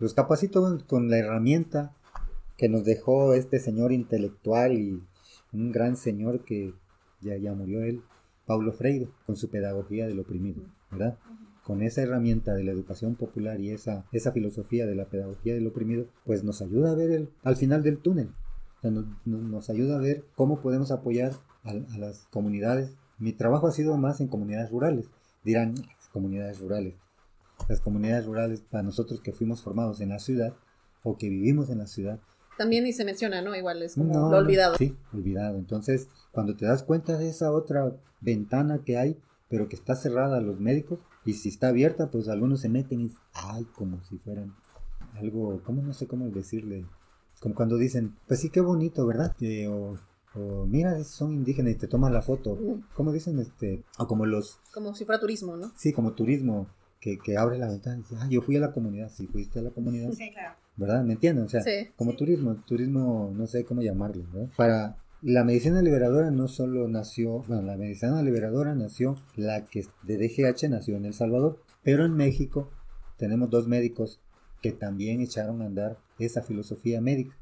[0.00, 1.94] los capacito con la herramienta
[2.56, 5.02] que nos dejó este señor intelectual y
[5.52, 6.74] un gran señor que
[7.20, 8.02] ya, ya murió él,
[8.48, 11.18] Paulo Freire, con su pedagogía del oprimido, ¿verdad?
[11.64, 15.66] Con esa herramienta de la educación popular y esa, esa filosofía de la pedagogía del
[15.66, 18.30] oprimido, pues nos ayuda a ver el, al final del túnel.
[18.78, 21.32] O sea, nos, ayuda a ver cómo podemos apoyar
[21.62, 22.96] a, a las comunidades.
[23.18, 25.10] Mi trabajo ha sido más en comunidades rurales.
[25.44, 25.74] Dirán,
[26.08, 26.94] comunidades rurales.
[27.68, 30.54] Las comunidades rurales, para nosotros que fuimos formados en la ciudad
[31.02, 32.20] o que vivimos en la ciudad,
[32.58, 33.54] también ni se menciona, ¿no?
[33.54, 34.76] Igual es como No, lo olvidado.
[34.76, 35.56] Sí, olvidado.
[35.56, 39.16] Entonces, cuando te das cuenta de esa otra ventana que hay,
[39.48, 43.00] pero que está cerrada a los médicos, y si está abierta, pues algunos se meten
[43.00, 44.54] y, ay, como si fueran
[45.14, 46.84] algo, ¿cómo no sé cómo decirle?
[47.40, 49.34] Como cuando dicen, pues sí, qué bonito, ¿verdad?
[49.36, 49.96] Que, o,
[50.34, 52.56] o, mira, son indígenas y te toman la foto.
[52.56, 52.82] Mm.
[52.94, 53.38] ¿Cómo dicen?
[53.38, 55.72] este O como los, Como si fuera turismo, ¿no?
[55.76, 56.66] sí, como turismo,
[57.00, 59.58] que, que abre la ventana y dice, ah, yo fui a la comunidad, sí, fuiste
[59.58, 60.12] a la comunidad.
[60.12, 60.54] Sí, claro.
[60.76, 61.02] ¿verdad?
[61.04, 61.44] ¿Me entienden?
[61.44, 61.88] O sea, Sí.
[61.96, 64.48] como turismo, turismo, no sé cómo llamarlo, ¿verdad?
[64.56, 70.16] Para la medicina liberadora no solo nació, bueno, la medicina liberadora nació, la que de
[70.18, 72.70] DGH nació en El Salvador, pero en México
[73.16, 74.20] tenemos dos médicos
[74.62, 77.36] que también echaron a andar esa filosofía médica,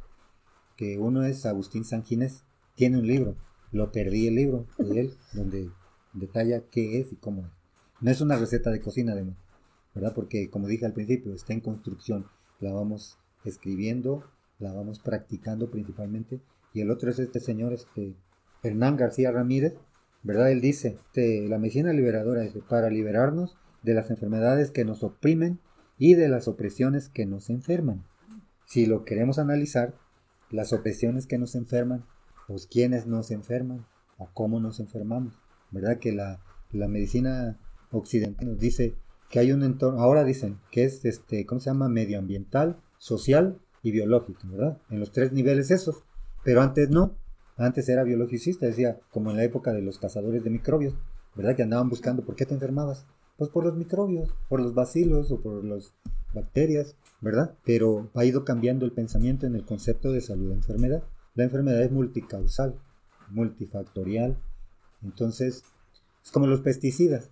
[0.77, 2.43] que uno es Agustín Sanginés,
[2.75, 3.37] tiene un libro,
[3.73, 5.71] lo perdí el libro de él, donde
[6.15, 7.53] detalla qué es y cómo es.
[8.01, 9.37] No es una receta de cocina, además,
[10.15, 12.27] Porque como dije al principio, está en construcción,
[12.61, 14.25] la vamos escribiendo,
[14.59, 16.41] la vamos practicando principalmente.
[16.73, 18.15] Y el otro es este señor, este
[18.63, 19.75] Hernán García Ramírez,
[20.23, 20.51] ¿verdad?
[20.51, 25.61] Él dice, este, la medicina liberadora es para liberarnos de las enfermedades que nos oprimen
[25.99, 28.05] y de las opresiones que nos enferman.
[28.67, 29.95] Si lo queremos analizar,
[30.51, 32.05] las opresiones que nos enferman,
[32.49, 33.87] pues quiénes nos enferman
[34.19, 35.39] o cómo nos enfermamos,
[35.71, 35.99] ¿verdad?
[35.99, 36.41] Que la,
[36.73, 37.59] la medicina
[37.91, 38.95] occidental nos dice
[39.31, 41.89] que hay un entorno, ahora dicen que es este, ¿cómo se llama?
[41.89, 44.79] Medioambiental, social y biológico, ¿verdad?
[44.91, 46.05] En los tres niveles esos.
[46.45, 47.17] Pero antes no,
[47.57, 50.95] antes era biologicista, decía, como en la época de los cazadores de microbios,
[51.35, 51.57] ¿verdad?
[51.57, 53.07] Que andaban buscando, ¿por qué te enfermabas?
[53.37, 55.95] Pues por los microbios, por los bacilos o por las
[56.33, 57.55] bacterias, ¿verdad?
[57.65, 61.03] Pero ha ido cambiando el pensamiento en el concepto de salud-enfermedad.
[61.35, 62.79] La enfermedad es multicausal,
[63.31, 64.39] multifactorial.
[65.03, 65.65] Entonces,
[66.25, 67.31] es como los pesticidas,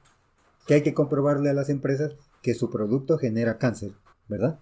[0.67, 3.93] que hay que comprobarle a las empresas que su producto genera cáncer,
[4.29, 4.59] ¿verdad?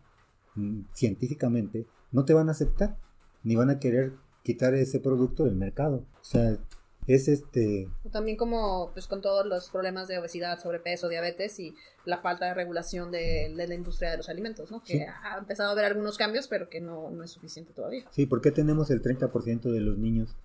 [0.54, 2.96] Mm, Científicamente no te van a aceptar,
[3.42, 4.12] ni van a querer
[4.42, 6.04] quitar ese producto del mercado.
[6.20, 6.58] O sea,
[7.06, 7.88] es este...
[8.12, 12.54] También como pues con todos los problemas de obesidad, sobrepeso, diabetes y la falta de
[12.54, 14.82] regulación de, de la industria de los alimentos, ¿no?
[14.82, 15.00] Que Sí.
[15.24, 18.04] ha empezado a haber algunos cambios, pero que no, no es suficiente todavía.
[18.10, 20.36] Sí, ¿por qué tenemos el 30% de los niños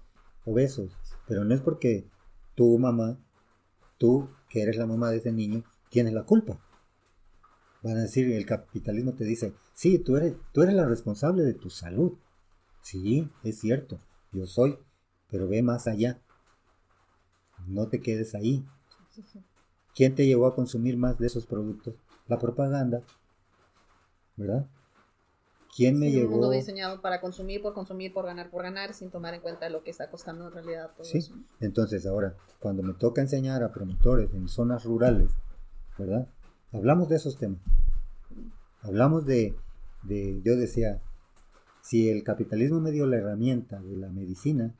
[0.45, 0.95] obesos?
[1.27, 2.07] Pero no es porque
[2.55, 3.19] tu mamá,
[3.97, 6.59] tú que eres la mamá de ese niño, tienes la culpa.
[7.83, 11.53] Van a decir, el capitalismo te dice, sí, tú eres, tú eres la responsable de
[11.53, 12.13] tu salud.
[12.81, 13.99] Sí, es cierto,
[14.31, 14.77] yo soy,
[15.29, 16.21] pero ve más allá.
[17.67, 18.65] No te quedes ahí.
[19.95, 21.95] ¿Quién te llevó a consumir más de esos productos?
[22.27, 23.03] La propaganda,
[24.35, 24.69] ¿verdad?
[25.75, 26.31] ¿Quién me Sí, un llevó?
[26.33, 29.83] mundo diseñado para consumir por consumir, por ganar por ganar, sin tomar en cuenta lo
[29.83, 31.33] que está costando en realidad todo Sí, eso.
[31.59, 35.31] entonces ahora, cuando me toca enseñar a promotores en zonas rurales,
[35.97, 36.27] ¿verdad?
[36.71, 37.59] Hablamos de esos temas.
[38.81, 39.55] Hablamos de,
[40.03, 41.01] de, yo decía,
[41.81, 44.73] si el capitalismo me dio la herramienta de la medicina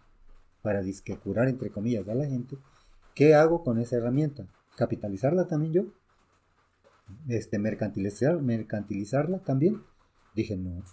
[0.61, 2.57] para disque curar, entre comillas, a la gente,
[3.15, 4.47] ¿qué hago con esa herramienta?
[4.75, 5.83] ¿Capitalizarla también yo?
[7.27, 9.81] Este, mercantilizar, mercantilizarla también.
[10.37, 10.83] Dije, no,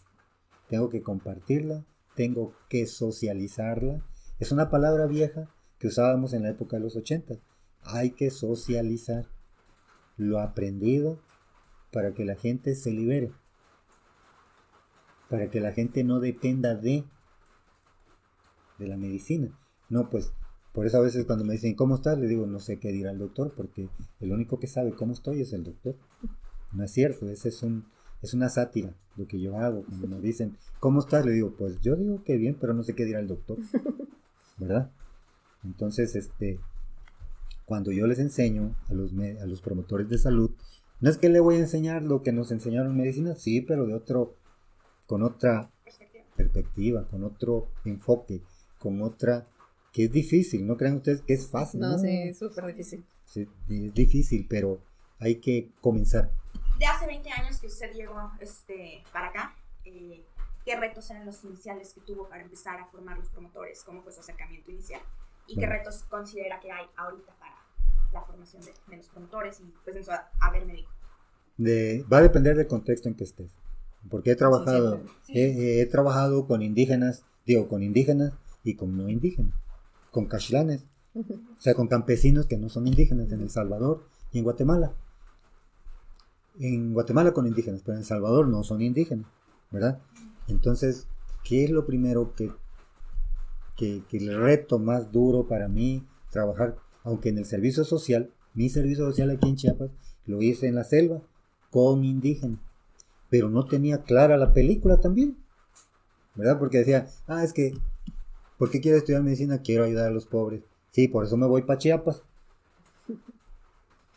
[0.70, 1.84] tengo que compartirla,
[2.16, 4.02] tengo que socializarla.
[4.38, 7.34] Es una palabra vieja que usábamos en la época de los 80.
[7.82, 9.26] Hay que socializar
[10.16, 11.20] lo aprendido
[11.92, 13.32] para que la gente se libere.
[15.28, 17.04] Para que la gente no dependa de
[18.78, 19.54] de la medicina.
[19.90, 20.32] No, pues
[20.72, 22.18] por eso a veces cuando me dicen, ¿cómo estás?
[22.18, 25.42] Le digo, no sé qué dirá el doctor, porque el único que sabe cómo estoy
[25.42, 25.96] es el doctor.
[26.72, 27.84] No es cierto, ese es un
[28.24, 29.84] es una sátira lo que yo hago.
[29.84, 31.24] Cuando me dicen, ¿cómo estás?
[31.24, 33.58] Le digo, pues yo digo que bien, pero no sé qué dirá el doctor.
[34.58, 34.90] ¿Verdad?
[35.64, 36.58] Entonces, este,
[37.64, 40.50] cuando yo les enseño a los, a los promotores de salud,
[41.00, 43.86] no es que le voy a enseñar lo que nos enseñaron en medicina, sí, pero
[43.86, 44.34] de otro,
[45.06, 46.24] con otra Perspectiva.
[46.36, 48.42] perspectiva, con otro enfoque,
[48.78, 49.46] con otra,
[49.92, 51.80] que es difícil, no crean ustedes que es fácil.
[51.80, 53.04] No, sí, es súper difícil.
[53.24, 54.80] Sí, es difícil, pero
[55.18, 56.30] hay que comenzar.
[56.78, 60.24] De hace 20 años que usted llegó este, para acá, eh,
[60.64, 63.82] ¿qué retos eran los iniciales que tuvo para empezar a formar los promotores?
[63.84, 65.00] ¿Cómo fue su acercamiento inicial?
[65.46, 67.54] ¿Y qué retos considera que hay ahorita para
[68.12, 70.10] la formación de, de los promotores y pues en su
[70.40, 70.90] haber médico?
[71.56, 73.52] De, va a depender del contexto en que estés.
[74.10, 75.78] Porque he trabajado, siempre.
[75.78, 78.34] he, he trabajado con indígenas, digo, con indígenas
[78.64, 79.54] y con no indígenas,
[80.10, 80.84] con cachilanes,
[81.14, 84.92] o sea, con campesinos que no son indígenas en El Salvador y en Guatemala.
[86.58, 89.26] En Guatemala con indígenas, pero en Salvador no son indígenas,
[89.70, 90.00] ¿verdad?
[90.48, 91.08] Entonces,
[91.42, 92.52] ¿qué es lo primero que,
[93.76, 98.68] que, que el reto más duro para mí trabajar, aunque en el servicio social, mi
[98.68, 99.90] servicio social aquí en Chiapas,
[100.26, 101.20] lo hice en la selva
[101.70, 102.60] con indígenas,
[103.30, 105.36] pero no tenía clara la película también.
[106.34, 106.58] ¿verdad?
[106.58, 107.72] Porque decía, ah, es que,
[108.58, 109.62] ¿por qué quiero estudiar medicina?
[109.62, 110.62] Quiero ayudar a los pobres.
[110.90, 112.22] Sí, por eso me voy para Chiapas.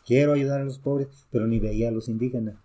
[0.08, 2.56] Quiero ayudar a los pobres, pero ni veía a los indígenas.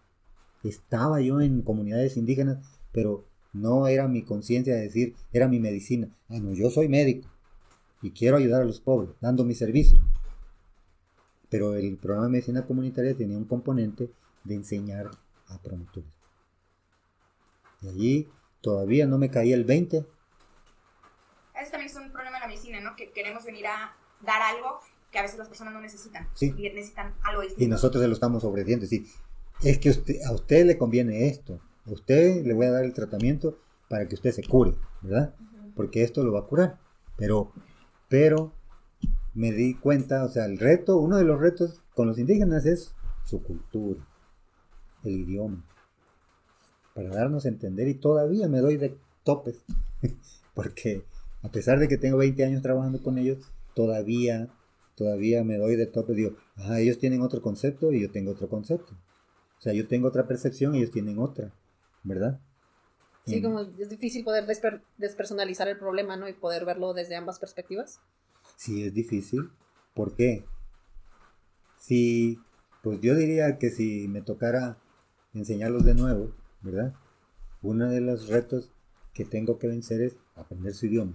[0.63, 6.07] Estaba yo en comunidades indígenas, pero no era mi conciencia de decir, era mi medicina.
[6.29, 7.27] Ah, no, yo soy médico
[8.01, 9.99] y quiero ayudar a los pobres, dando mi servicio.
[11.49, 14.09] Pero el programa de medicina comunitaria tenía un componente
[14.45, 15.11] de enseñar
[15.47, 16.09] a promotores.
[17.81, 18.29] Y allí
[18.61, 19.97] todavía no me caía el 20.
[21.61, 22.95] Ese también es un problema de la medicina, ¿no?
[22.95, 24.79] Que queremos venir a dar algo
[25.13, 26.27] que a veces las personas no necesitan.
[26.33, 26.53] Sí.
[26.57, 27.63] Y necesitan algo distinto.
[27.63, 28.85] Y nosotros se lo estamos ofreciendo.
[28.87, 29.05] Sí,
[29.61, 31.61] es que usted, a usted le conviene esto.
[31.85, 35.35] A usted le voy a dar el tratamiento para que usted se cure, ¿verdad?
[35.75, 36.79] Porque esto lo va a curar.
[37.15, 37.53] Pero,
[38.09, 38.51] pero
[39.35, 42.95] me di cuenta, o sea, el reto, uno de los retos con los indígenas es
[43.23, 44.05] su cultura,
[45.03, 45.63] el idioma,
[46.95, 49.63] para darnos a entender y todavía me doy de topes,
[50.55, 51.03] porque
[51.43, 53.39] a pesar de que tengo 20 años trabajando con ellos,
[53.75, 54.49] todavía,
[54.95, 58.49] todavía me doy de topes, digo, ajá, ellos tienen otro concepto y yo tengo otro
[58.49, 58.93] concepto.
[59.57, 61.53] O sea, yo tengo otra percepción y ellos tienen otra,
[62.03, 62.39] ¿verdad?
[63.25, 66.27] Sí, como es difícil poder desper- despersonalizar el problema, ¿no?
[66.27, 68.01] Y poder verlo desde ambas perspectivas.
[68.57, 69.49] Sí, es difícil.
[69.93, 70.45] ¿Por qué?
[71.77, 72.39] Si,
[72.81, 74.77] pues yo diría que si me tocara
[75.33, 76.93] enseñarlos de nuevo, ¿verdad?
[77.61, 78.71] Uno de los retos
[79.13, 81.13] que tengo que vencer es aprender su idioma,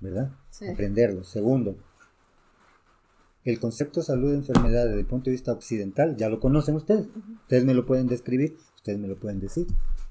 [0.00, 0.30] ¿verdad?
[0.50, 0.68] Sí.
[0.68, 1.24] Aprenderlo.
[1.24, 1.78] Segundo,
[3.46, 7.06] el concepto salud-enfermedad desde el punto de vista occidental, ya lo conocen ustedes.
[7.42, 9.66] Ustedes me lo pueden describir, ustedes me lo pueden decir.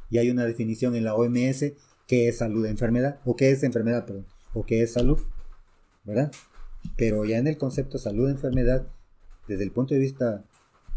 [0.09, 1.73] Y hay una definición en la OMS
[2.07, 5.19] que es salud-enfermedad, o que es enfermedad, perdón, o que es salud,
[6.05, 6.31] ¿verdad?
[6.95, 8.87] Pero ya en el concepto salud-enfermedad,
[9.47, 10.45] desde el punto de vista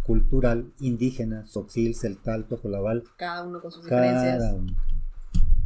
[0.05, 4.55] cultural, indígena, soxil, celtal, tojolabal, Cada uno con sus cada diferencias.
[4.55, 4.77] uno.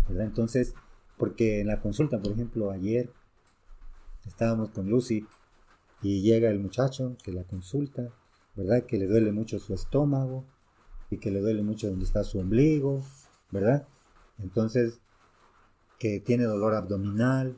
[0.09, 0.27] ¿verdad?
[0.27, 0.75] Entonces,
[1.19, 3.11] porque en la consulta, por ejemplo, ayer
[4.27, 5.27] estábamos con Lucy
[6.03, 8.09] y llega el muchacho que la consulta,
[8.57, 8.85] ¿verdad?
[8.85, 10.45] Que le duele mucho su estómago
[11.11, 13.03] y que le duele mucho donde está su ombligo,
[13.51, 13.87] ¿verdad?
[14.38, 15.01] Entonces,
[15.99, 17.57] que tiene dolor abdominal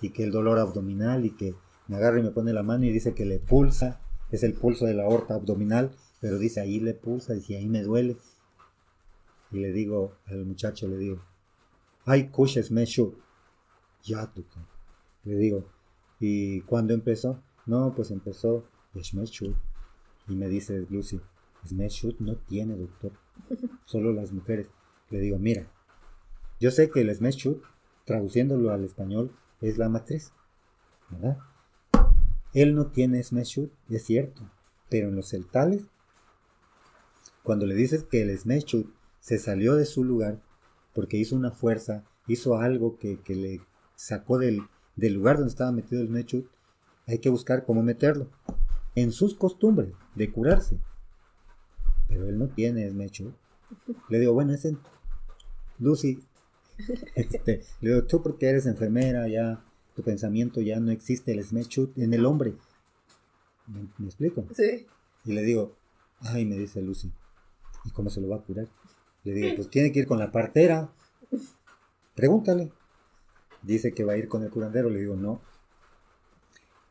[0.00, 1.54] y que el dolor abdominal y que
[1.86, 4.86] me agarra y me pone la mano y dice que le pulsa, es el pulso
[4.86, 8.16] de la aorta abdominal, pero dice ahí le pulsa, dice ahí me duele.
[9.50, 11.22] Y le digo al muchacho, le digo,
[12.04, 13.14] ay, kushes me shu.
[14.02, 14.30] Ya.
[15.24, 15.66] Le digo,
[16.20, 17.42] ¿y cuándo empezó?
[17.66, 18.64] No, pues empezó
[19.00, 19.56] Smeshut.
[20.28, 21.20] Y me dice Lucy,
[21.66, 23.12] Smeshut no tiene doctor,
[23.84, 24.68] solo las mujeres.
[25.10, 25.66] Le digo, mira,
[26.60, 27.62] yo sé que el Smeshut,
[28.04, 30.32] traduciéndolo al español, es la matriz,
[31.10, 31.38] ¿verdad?
[32.52, 34.42] Él no tiene Smeshut, es cierto,
[34.88, 35.84] pero en los celtales,
[37.42, 40.40] cuando le dices que el Smeshut se salió de su lugar
[40.94, 43.60] porque hizo una fuerza, hizo algo que, que le
[43.94, 44.62] sacó del,
[44.98, 46.46] del lugar donde estaba metido el Smeshut,
[47.06, 48.28] hay que buscar cómo meterlo
[48.94, 50.78] en sus costumbres de curarse.
[52.08, 53.32] Pero él no tiene Smeshut.
[54.08, 54.76] Le digo, bueno, ese
[55.78, 56.20] Lucy,
[57.14, 61.96] este, le digo, tú porque eres enfermera, ya tu pensamiento ya no existe el Smeshut
[61.96, 62.54] en el hombre.
[63.68, 64.46] ¿Me, me explico?
[64.54, 64.86] Sí.
[65.24, 65.76] Y le digo,
[66.20, 67.12] ay, me dice Lucy,
[67.84, 68.66] ¿y cómo se lo va a curar?
[69.22, 70.90] Le digo, pues tiene que ir con la partera.
[72.14, 72.72] Pregúntale.
[73.62, 74.90] Dice que va a ir con el curandero.
[74.90, 75.40] Le digo, no.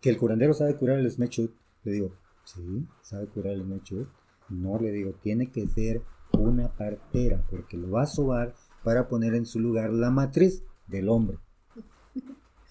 [0.01, 1.51] Que el curandero sabe curar el smechut.
[1.83, 2.11] Le digo,
[2.43, 4.07] sí, sabe curar el smechut.
[4.49, 6.01] No, le digo, tiene que ser
[6.31, 11.09] una partera, porque lo va a sobar para poner en su lugar la matriz del
[11.09, 11.37] hombre.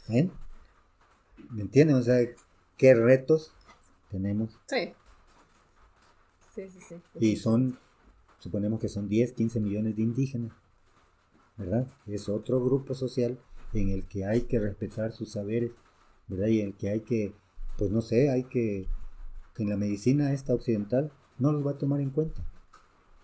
[0.09, 0.33] ¿Ven?
[1.51, 1.97] ¿Me entienden?
[1.97, 2.19] O sea,
[2.77, 3.53] qué retos
[4.11, 4.59] tenemos.
[4.67, 4.93] Sí.
[6.55, 6.97] Sí, sí, sí.
[7.21, 7.79] Y son,
[8.39, 10.53] suponemos que son 10, 15 millones de indígenas,
[11.57, 11.87] ¿verdad?
[12.07, 13.39] Es otro grupo social
[13.81, 15.73] en el que hay que respetar sus saberes,
[16.29, 16.49] ¿verdad?
[16.49, 17.35] Y en el que hay que,
[17.79, 18.87] pues no sé, hay que,
[19.55, 22.43] que en la medicina esta occidental no los va a tomar en cuenta.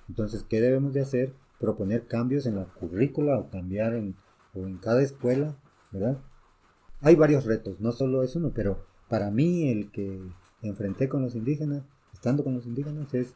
[0.09, 1.35] Entonces, ¿qué debemos de hacer?
[1.59, 4.17] Proponer cambios en la currícula o cambiar en,
[4.55, 5.57] o en cada escuela,
[5.91, 6.19] ¿verdad?
[7.01, 10.21] Hay varios retos, no solo es uno, pero para mí el que
[10.63, 13.35] enfrenté con los indígenas, estando con los indígenas, es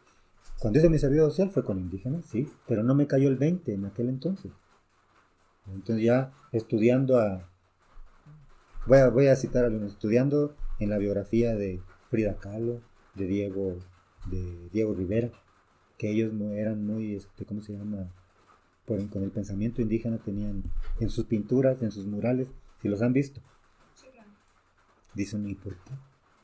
[0.58, 3.74] cuando hice mi servicio social fue con indígenas, sí, pero no me cayó el 20
[3.74, 4.52] en aquel entonces.
[5.72, 7.48] Entonces ya estudiando a,
[8.86, 12.80] voy a, voy a citar a algunos, estudiando en la biografía de Frida Kahlo,
[13.14, 13.78] de Diego,
[14.30, 15.30] de Diego Rivera,
[15.98, 18.08] que ellos eran muy, este, ¿cómo se llama?
[18.84, 20.62] Por- con el pensamiento indígena tenían
[21.00, 22.48] en sus pinturas, en sus murales,
[22.80, 23.40] si los han visto,
[25.14, 25.92] dicen, ¿y por qué?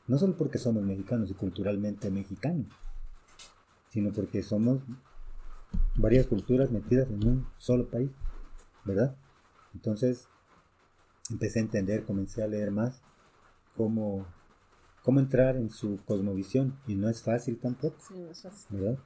[0.07, 2.65] No solo porque somos mexicanos y culturalmente mexicanos,
[3.89, 4.81] sino porque somos
[5.95, 8.09] varias culturas metidas en un solo país.
[8.85, 9.15] ¿Verdad?
[9.73, 10.27] Entonces
[11.29, 13.01] empecé a entender, comencé a leer más
[13.75, 14.25] cómo,
[15.01, 18.67] cómo entrar en su cosmovisión y no es fácil tampoco, Sí, no es fácil.
[18.69, 18.99] ¿verdad?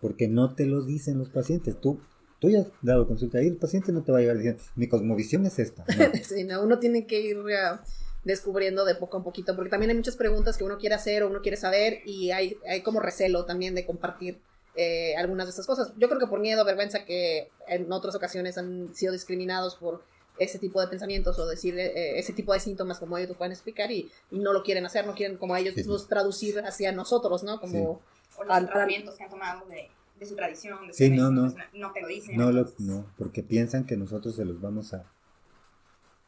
[0.00, 1.78] Porque no te lo dicen los pacientes.
[1.80, 2.00] Tú,
[2.38, 4.88] tú ya has dado consulta y el paciente no te va a llegar diciendo, mi
[4.88, 5.84] cosmovisión es esta.
[5.96, 6.04] No.
[6.24, 7.82] Sí, no, uno tiene que ir ah,
[8.24, 11.28] descubriendo de poco a poquito, porque también hay muchas preguntas que uno quiere hacer o
[11.28, 14.40] uno quiere saber y hay, hay como recelo también de compartir
[14.76, 15.92] eh, algunas de estas cosas.
[15.98, 20.02] Yo creo que por miedo, vergüenza, que en otras ocasiones han sido discriminados por
[20.38, 23.52] ese tipo de pensamientos o decir eh, ese tipo de síntomas como ellos lo pueden
[23.52, 25.80] explicar y, y no lo quieren hacer, no quieren como ellos Sí.
[25.80, 27.60] mismos traducir hacia nosotros, ¿no?
[27.60, 28.00] Como...
[28.38, 30.86] O los Al- tratamientos que han tomado de, de su tradición.
[30.86, 31.52] De su Sí, no, medicina, no.
[31.52, 32.36] pues, no te lo dicen.
[32.38, 35.04] No, lo, no, porque piensan que nosotros se los vamos a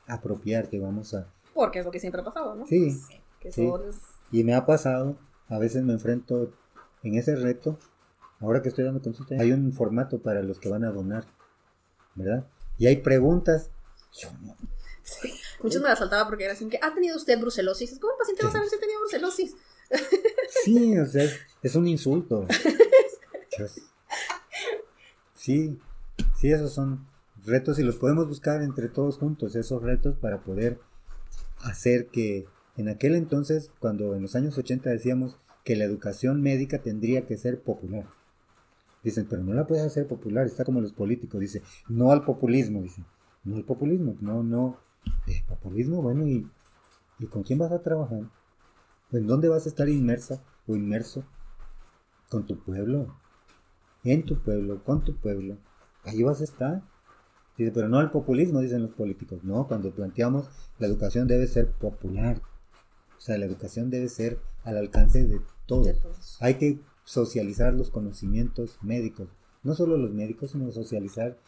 [0.07, 1.26] apropiar, que vamos a...
[1.55, 2.66] Porque es lo que siempre ha pasado, ¿no?
[2.66, 3.20] Sí, sí.
[3.40, 3.66] Que sí.
[3.66, 3.97] son los-
[4.30, 5.16] y me ha pasado,
[5.49, 6.53] a veces me enfrento
[7.03, 7.78] en ese reto,
[8.43, 11.24] ahora que estoy dando consulta, hay un formato para los que van a donar,
[12.14, 12.47] ¿verdad?
[12.78, 13.70] Y hay preguntas.
[14.12, 14.57] Yo no,
[15.62, 17.99] Muchos me las saltaba porque era así que, ¿ha tenido usted brucelosis?
[17.99, 19.55] ¿Cómo el paciente va a saber si ha tenido brucelosis?
[20.64, 22.47] Sí, o sea, es, es un insulto.
[23.57, 23.80] Dios.
[25.34, 25.78] Sí,
[26.38, 27.07] sí, esos son
[27.45, 30.78] retos y los podemos buscar entre todos juntos, esos retos para poder
[31.62, 36.78] hacer que en aquel entonces, cuando en los años 80 decíamos que la educación médica
[36.78, 38.07] tendría que ser popular.
[39.03, 42.82] Dicen, pero no la puedes hacer popular, está como los políticos, dice, no al populismo,
[42.82, 43.05] dice,
[43.42, 44.78] no al populismo, no, no,
[45.26, 46.48] eh, populismo, bueno, ¿y,
[47.18, 48.30] ¿y con quién vas a trabajar?
[49.11, 51.24] ¿En dónde vas a estar inmersa o inmerso?
[52.30, 53.14] Con tu pueblo,
[54.05, 55.59] en tu pueblo, con tu pueblo,
[56.05, 56.82] ahí vas a estar.
[57.57, 59.44] Dice, pero no al populismo, dicen los políticos.
[59.44, 60.48] No, cuando planteamos
[60.78, 62.40] la educación debe ser popular.
[63.16, 65.86] O sea, la educación debe ser al alcance de todos.
[65.86, 66.38] De todos.
[66.40, 69.28] Hay que socializar los conocimientos médicos.
[69.62, 71.38] No solo los médicos, sino socializar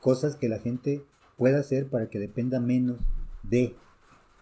[0.00, 1.04] cosas que la gente
[1.36, 3.00] pueda hacer para que dependa menos
[3.42, 3.74] de,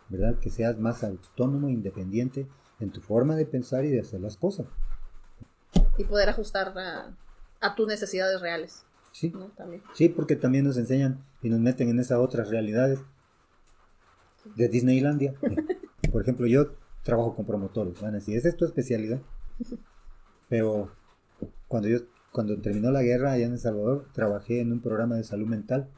[0.08, 0.38] ¿verdad?
[0.38, 2.46] Que seas más autónomo e independiente
[2.80, 4.66] en tu forma de pensar y de hacer las cosas.
[5.98, 7.16] Y poder ajustar a,
[7.60, 9.46] a tus necesidades reales, Sí, ¿no?
[9.56, 9.82] También.
[9.94, 13.00] sí, porque también nos enseñan y nos meten en esas otras realidades
[14.56, 15.34] de Disneylandia.
[16.12, 19.20] Por ejemplo, yo trabajo con promotores, van a decir, esa es tu especialidad.
[20.48, 20.90] Pero
[21.68, 21.98] cuando yo,
[22.32, 25.88] cuando terminó la guerra allá en El Salvador, trabajé en un programa de salud mental.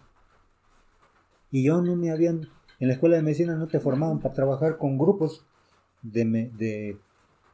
[1.50, 4.78] Y yo no me habían, en la escuela de medicina no te formaban para trabajar
[4.78, 5.46] con grupos
[6.02, 6.24] de,
[6.56, 6.98] de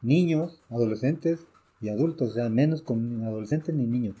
[0.01, 1.47] niños, adolescentes
[1.81, 4.17] y adultos, o sea, menos con adolescentes ni niños.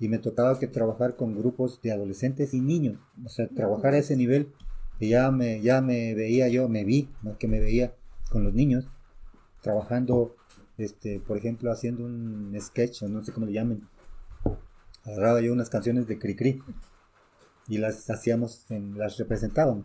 [0.00, 3.98] Y me tocaba que trabajar con grupos de adolescentes y niños, o sea, trabajar a
[3.98, 4.52] ese nivel.
[5.00, 7.94] Y ya me, ya me veía yo, me vi, más que me veía
[8.30, 8.88] con los niños,
[9.60, 10.36] trabajando,
[10.78, 13.86] este, por ejemplo, haciendo un sketch, o no sé cómo le llamen.
[15.04, 16.60] Agarraba yo unas canciones de Cricri
[17.68, 19.84] y las hacíamos, en, las representábamos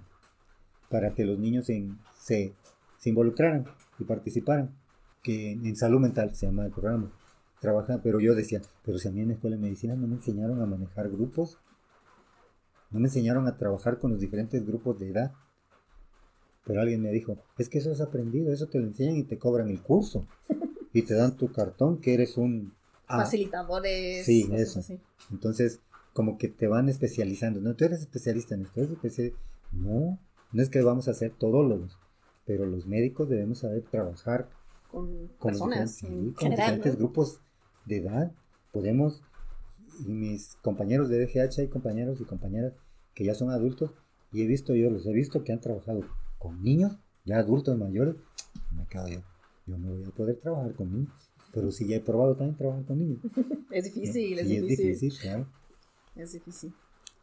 [0.90, 2.54] para que los niños en- se,
[2.98, 3.66] se involucraran
[4.00, 4.76] y participaran,
[5.24, 7.12] que en, en salud mental se llama el programa.
[7.60, 10.16] Trabaja, pero yo decía, pero si a mí en la escuela de medicina no me
[10.16, 11.58] enseñaron a manejar grupos,
[12.92, 15.34] no me enseñaron a trabajar con los diferentes grupos de edad.
[16.66, 19.38] Pero alguien me dijo, es que eso es aprendido, eso te lo enseñan y te
[19.38, 20.28] cobran el curso.
[20.94, 22.74] Y te dan tu cartón que eres un...
[23.08, 23.18] A.
[23.18, 24.26] Facilitadores.
[24.26, 24.80] Sí, eso.
[24.80, 25.00] así.
[25.32, 25.82] Entonces,
[26.14, 27.60] como que te van especializando.
[27.60, 29.40] No, tú eres especialista en esto, eres especialista.
[29.72, 30.20] No,
[30.52, 31.98] no es que vamos a ser todólogos,
[32.46, 34.50] pero los médicos debemos saber trabajar
[34.92, 36.66] Con, con, personas diferentes, sí, con general.
[36.66, 37.00] diferentes ¿no?
[37.00, 37.40] grupos
[37.86, 38.32] de edad.
[38.72, 39.22] Podemos,
[40.06, 42.74] y mis compañeros de DGH hay compañeros y compañeras
[43.14, 43.92] que ya son adultos
[44.32, 46.02] y he visto yo, los he visto que han trabajado
[46.40, 48.16] con niños, ya adultos mayores,
[48.76, 49.20] me quedo yo,
[49.66, 51.14] yo no voy a poder trabajar con niños,
[51.54, 53.20] pero sí ya he probado también trabajar con niños.
[53.72, 54.90] Es difícil, es Sí, difícil.
[54.92, 55.48] es difícil, claro,
[56.16, 56.74] Es difícil.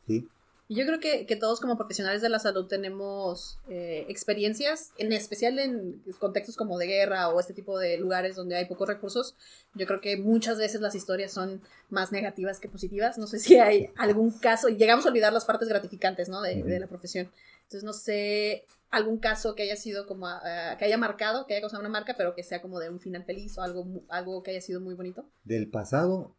[0.06, 0.28] sí.
[0.68, 5.12] Y yo creo que, que todos como profesionales de la salud tenemos eh, experiencias, en
[5.12, 9.34] especial en contextos como de guerra o este tipo de lugares donde hay pocos recursos.
[9.74, 13.18] Yo creo que muchas veces las historias son más negativas que positivas.
[13.18, 16.40] No sé si hay algún caso, y llegamos a olvidar las partes gratificantes ¿no?
[16.40, 17.28] de, de la profesión.
[17.64, 21.60] Entonces no sé algún caso que haya sido como, ah, que haya marcado, que haya
[21.62, 24.50] causado una marca, pero que sea como de un final feliz o algo, algo que
[24.52, 25.24] haya sido muy bonito.
[25.44, 26.34] Del pasado,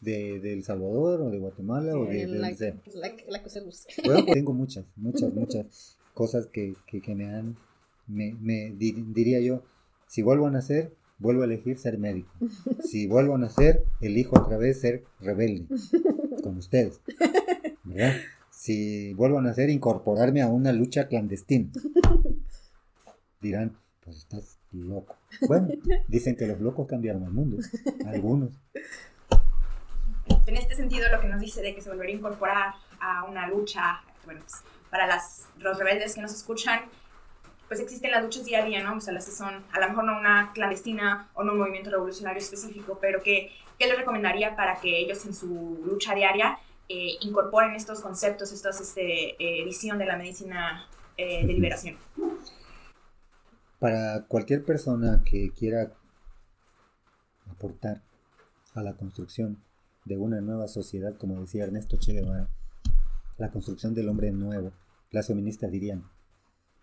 [0.00, 2.50] de, de El Salvador o de Guatemala o de, de la,
[2.94, 3.92] la- la que se guste.
[4.04, 7.56] Bueno, pues, tengo muchas, muchas, muchas cosas que, que, que me han,
[8.06, 9.62] me, me di- diría yo,
[10.06, 12.32] si vuelvo a nacer, vuelvo a elegir ser médico.
[12.82, 15.66] Si vuelvo a nacer, elijo otra vez ser rebelde,
[16.42, 17.00] con ustedes.
[17.84, 18.14] ¿verdad?
[18.60, 21.70] Si vuelvo a nacer, incorporarme a una lucha clandestina.
[23.40, 25.16] Dirán, pues estás loco.
[25.48, 25.68] Bueno,
[26.08, 27.56] dicen que los locos cambiaron el mundo,
[28.06, 28.50] algunos.
[30.46, 33.48] En este sentido, lo que nos dice de que se volvería a incorporar a una
[33.48, 36.82] lucha bueno, pues, para las, los rebeldes que nos escuchan,
[37.66, 38.98] pues existen las luchas día a día, ¿no?
[38.98, 41.88] O sea, las que son, a lo mejor no una clandestina o no un movimiento
[41.88, 46.58] revolucionario específico, pero que, ¿qué les recomendaría para que ellos en su lucha diaria
[46.92, 51.96] eh, incorporen estos conceptos, esta este, eh, visión de la medicina eh, de liberación?
[53.78, 55.92] Para cualquier persona que quiera
[57.48, 58.02] aportar
[58.74, 59.62] a la construcción
[60.04, 62.48] de una nueva sociedad, como decía Ernesto Che Guevara,
[63.38, 64.72] la construcción del hombre nuevo,
[65.12, 66.10] las feministas dirían,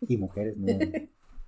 [0.07, 0.87] y mujeres nuevas,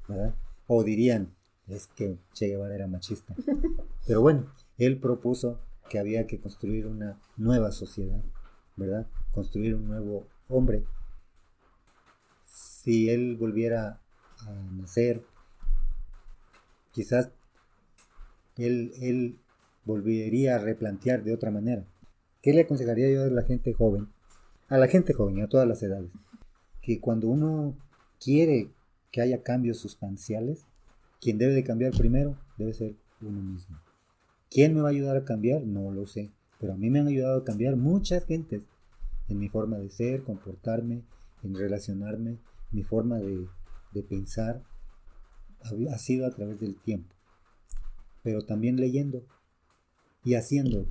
[0.05, 0.35] ¿verdad?
[0.67, 1.33] O dirían,
[1.69, 3.33] es que Che Guevara era machista.
[4.05, 8.21] Pero bueno, él propuso que había que construir una nueva sociedad,
[8.79, 9.07] ¿verdad?
[9.31, 10.83] Construir un nuevo hombre.
[12.45, 13.99] Si él volviera
[14.39, 15.23] a nacer,
[16.91, 17.29] quizás
[18.57, 19.37] él, él
[19.85, 21.85] volvería a replantear de otra manera.
[22.41, 24.07] ¿Qué le aconsejaría yo a la gente joven?
[24.69, 26.11] A la gente joven, a todas las edades.
[26.81, 27.75] Que cuando uno
[28.19, 28.69] quiere
[29.11, 30.65] que haya cambios sustanciales,
[31.19, 33.77] quien debe de cambiar primero debe ser uno mismo.
[34.49, 35.63] ¿Quién me va a ayudar a cambiar?
[35.63, 36.31] No lo sé.
[36.59, 38.63] Pero a mí me han ayudado a cambiar muchas gentes
[39.29, 41.03] en mi forma de ser, comportarme,
[41.43, 42.37] en relacionarme,
[42.71, 43.47] mi forma de,
[43.93, 44.61] de pensar.
[45.91, 47.15] Ha sido a través del tiempo.
[48.23, 49.23] Pero también leyendo
[50.23, 50.85] y haciendo.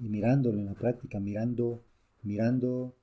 [0.00, 1.82] Y mirándolo en la práctica, mirando,
[2.22, 2.94] mirando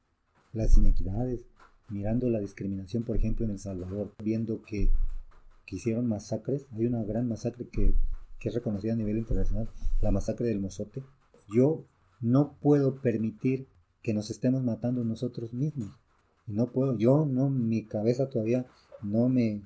[0.53, 1.45] las inequidades,
[1.89, 4.89] mirando la discriminación, por ejemplo, en El Salvador, viendo que,
[5.65, 7.93] que hicieron masacres, hay una gran masacre que,
[8.39, 9.69] que, es reconocida a nivel internacional,
[10.01, 11.03] la masacre del Mozote.
[11.47, 11.85] Yo
[12.21, 13.67] no puedo permitir
[14.01, 15.99] que nos estemos matando nosotros mismos.
[16.47, 18.65] No puedo, yo no, mi cabeza todavía
[19.01, 19.63] no me,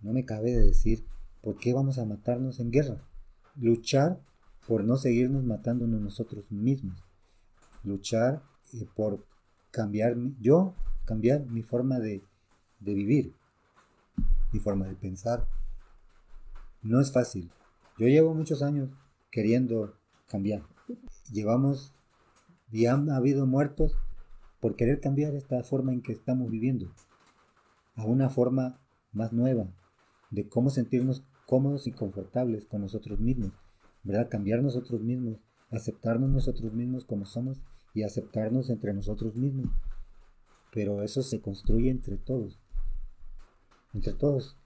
[0.00, 1.04] no me cabe de decir
[1.42, 3.02] por qué vamos a matarnos en guerra.
[3.56, 4.20] Luchar
[4.66, 7.04] por no seguirnos matándonos nosotros mismos.
[7.84, 9.26] Luchar eh, por
[9.70, 10.74] cambiar yo
[11.04, 12.22] cambiar mi forma de,
[12.80, 13.34] vivir,
[14.52, 15.46] mi forma de pensar.
[16.82, 17.50] No es fácil.
[17.98, 18.90] Yo llevo muchos años
[19.30, 19.94] queriendo
[20.26, 20.62] cambiar.
[21.32, 21.94] Llevamos
[22.70, 23.96] y han habido muertos
[24.60, 26.92] por querer cambiar esta forma en que estamos viviendo
[27.96, 28.80] a una forma
[29.12, 29.66] más nueva
[30.30, 33.52] de cómo sentirnos cómodos y confortables con nosotros mismos,
[34.02, 34.28] ¿verdad?
[34.30, 35.38] Cambiar nosotros mismos,
[35.70, 37.60] aceptarnos nosotros mismos como somos
[37.94, 39.70] y aceptarnos entre nosotros mismos
[40.72, 42.58] pero eso se construye entre todos.
[43.92, 44.56] Entre todos.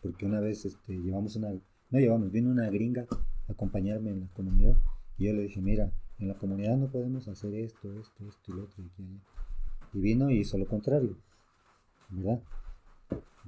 [0.00, 3.06] Porque una vez este, llevamos una, no llevamos, vino una gringa
[3.48, 4.76] a acompañarme en la comunidad
[5.18, 8.54] y yo le dije, mira, en la comunidad no podemos hacer esto, esto, esto y
[8.54, 8.84] lo otro.
[9.92, 11.16] Y, vino y hizo lo contrario,
[12.10, 12.42] ¿verdad?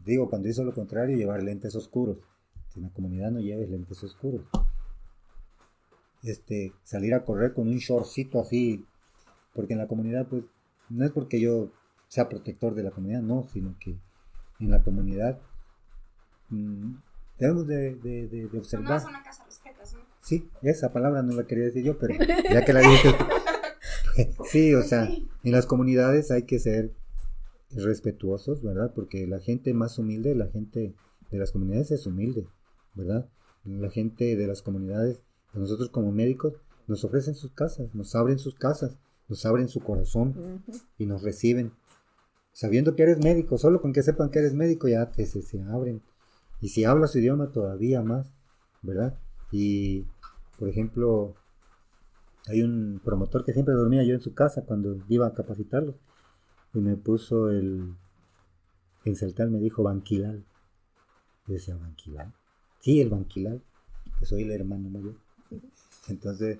[0.05, 2.19] Digo, cuando hizo lo contrario, llevar lentes oscuros.
[2.69, 4.43] Si en la comunidad no lleves lentes oscuros.
[6.23, 8.85] Este, salir a correr con un shortcito así,
[9.55, 10.45] porque en la comunidad, pues,
[10.89, 11.71] no es porque yo
[12.09, 13.97] sea protector de la comunidad, no, sino que
[14.59, 15.39] en la comunidad
[16.49, 16.95] mm,
[17.39, 19.03] debemos de, de, observar.
[20.29, 22.15] Sí, esa palabra no la quería decir yo, pero
[22.53, 23.15] ya que la dije.
[24.51, 26.93] sí, o sea, en las comunidades hay que ser
[27.71, 28.93] respetuosos, ¿verdad?
[28.95, 30.95] Porque la gente más humilde, la gente
[31.31, 32.47] de las comunidades es humilde,
[32.95, 33.27] ¿verdad?
[33.65, 35.23] La gente de las comunidades,
[35.55, 36.53] nosotros como médicos,
[36.87, 38.99] nos ofrecen sus casas, nos abren sus casas,
[39.29, 40.63] nos abren su corazón
[40.99, 41.73] y nos reciben
[42.53, 46.03] sabiendo que eres médico, solo con que sepan que eres médico ya te, se, abren.
[46.61, 48.33] Y si hablas su idioma todavía más,
[48.83, 49.17] ¿verdad?
[49.53, 50.07] Y,
[50.59, 51.35] por ejemplo,
[52.49, 55.95] hay un promotor que siempre dormía yo en su casa cuando iba a capacitarlo.
[56.75, 57.95] Y me puso el,
[59.05, 60.45] en Celtal me dijo banquilal.
[61.47, 62.35] Yo decía, ¿banquilal?
[62.81, 63.63] Sí, el banquilal,
[64.19, 65.15] que soy el hermano mayor.
[66.09, 66.59] Entonces,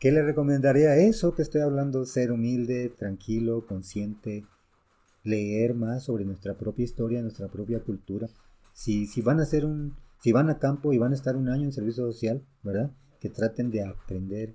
[0.00, 2.04] ¿qué le recomendaría eso que estoy hablando?
[2.04, 4.46] Ser humilde, tranquilo, consciente,
[5.24, 8.28] leer más sobre nuestra propia historia, nuestra propia cultura.
[8.72, 11.48] Si, si van a hacer un, si van a campo y van a estar un
[11.48, 12.90] año en servicio social, ¿verdad?
[13.20, 14.54] Que traten de aprender,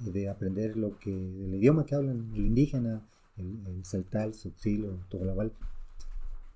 [0.00, 3.06] de aprender lo que, el idioma que hablan, el indígena,
[3.36, 5.52] el, el celtal, el togolabal,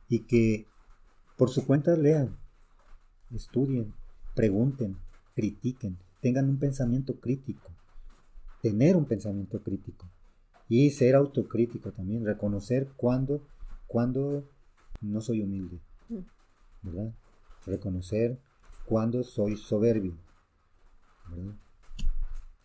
[0.09, 0.67] y que
[1.37, 2.37] por su cuenta lean,
[3.35, 3.95] estudien,
[4.35, 4.97] pregunten,
[5.35, 7.71] critiquen, tengan un pensamiento crítico,
[8.63, 10.07] tener un pensamiento crítico
[10.69, 13.43] y ser autocrítico también, reconocer cuando,
[13.87, 14.45] cuando
[15.01, 16.19] no soy humilde, mm.
[16.83, 17.15] ¿verdad?
[17.67, 18.39] Reconocer
[18.87, 20.15] cuando soy soberbio,
[21.31, 21.55] ¿verdad?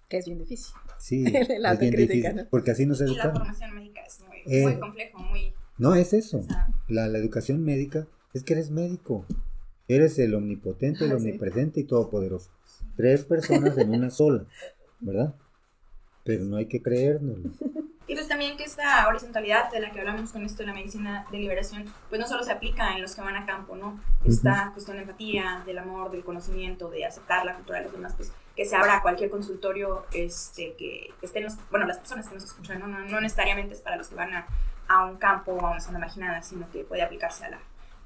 [0.09, 0.73] Que es bien difícil.
[0.99, 3.15] Sí, es bien difícil, porque así nos educan.
[3.15, 5.53] Y la formación médica es muy, eh, muy complejo, muy...
[5.77, 6.45] No, es eso.
[6.87, 9.25] la, la, educación médica es que eres médico.
[9.87, 12.51] Eres el omnipotente, el ah, omnipresente y todopoderoso.
[12.95, 14.45] Tres personas en una sola,
[14.99, 15.35] ¿verdad?
[16.23, 17.51] Pero no hay que creérnoslo.
[18.05, 21.25] Y pues también que esta horizontalidad de la que hablamos con esto de la medicina
[21.31, 23.99] de liberación, pues no solo se aplica en los que van a campo, ¿no?
[24.25, 28.13] Esta cuestión de empatía, del amor, del conocimiento, de aceptar la cultura de los demás,
[28.17, 32.43] pues que se abra cualquier consultorio este, que estén, los, bueno, las personas que nos
[32.43, 32.87] escuchan, ¿no?
[32.87, 34.47] No, necesariamente es para los que van a,
[34.87, 37.59] a, un campo o a una zona marginada, sino que puede aplicarse a la,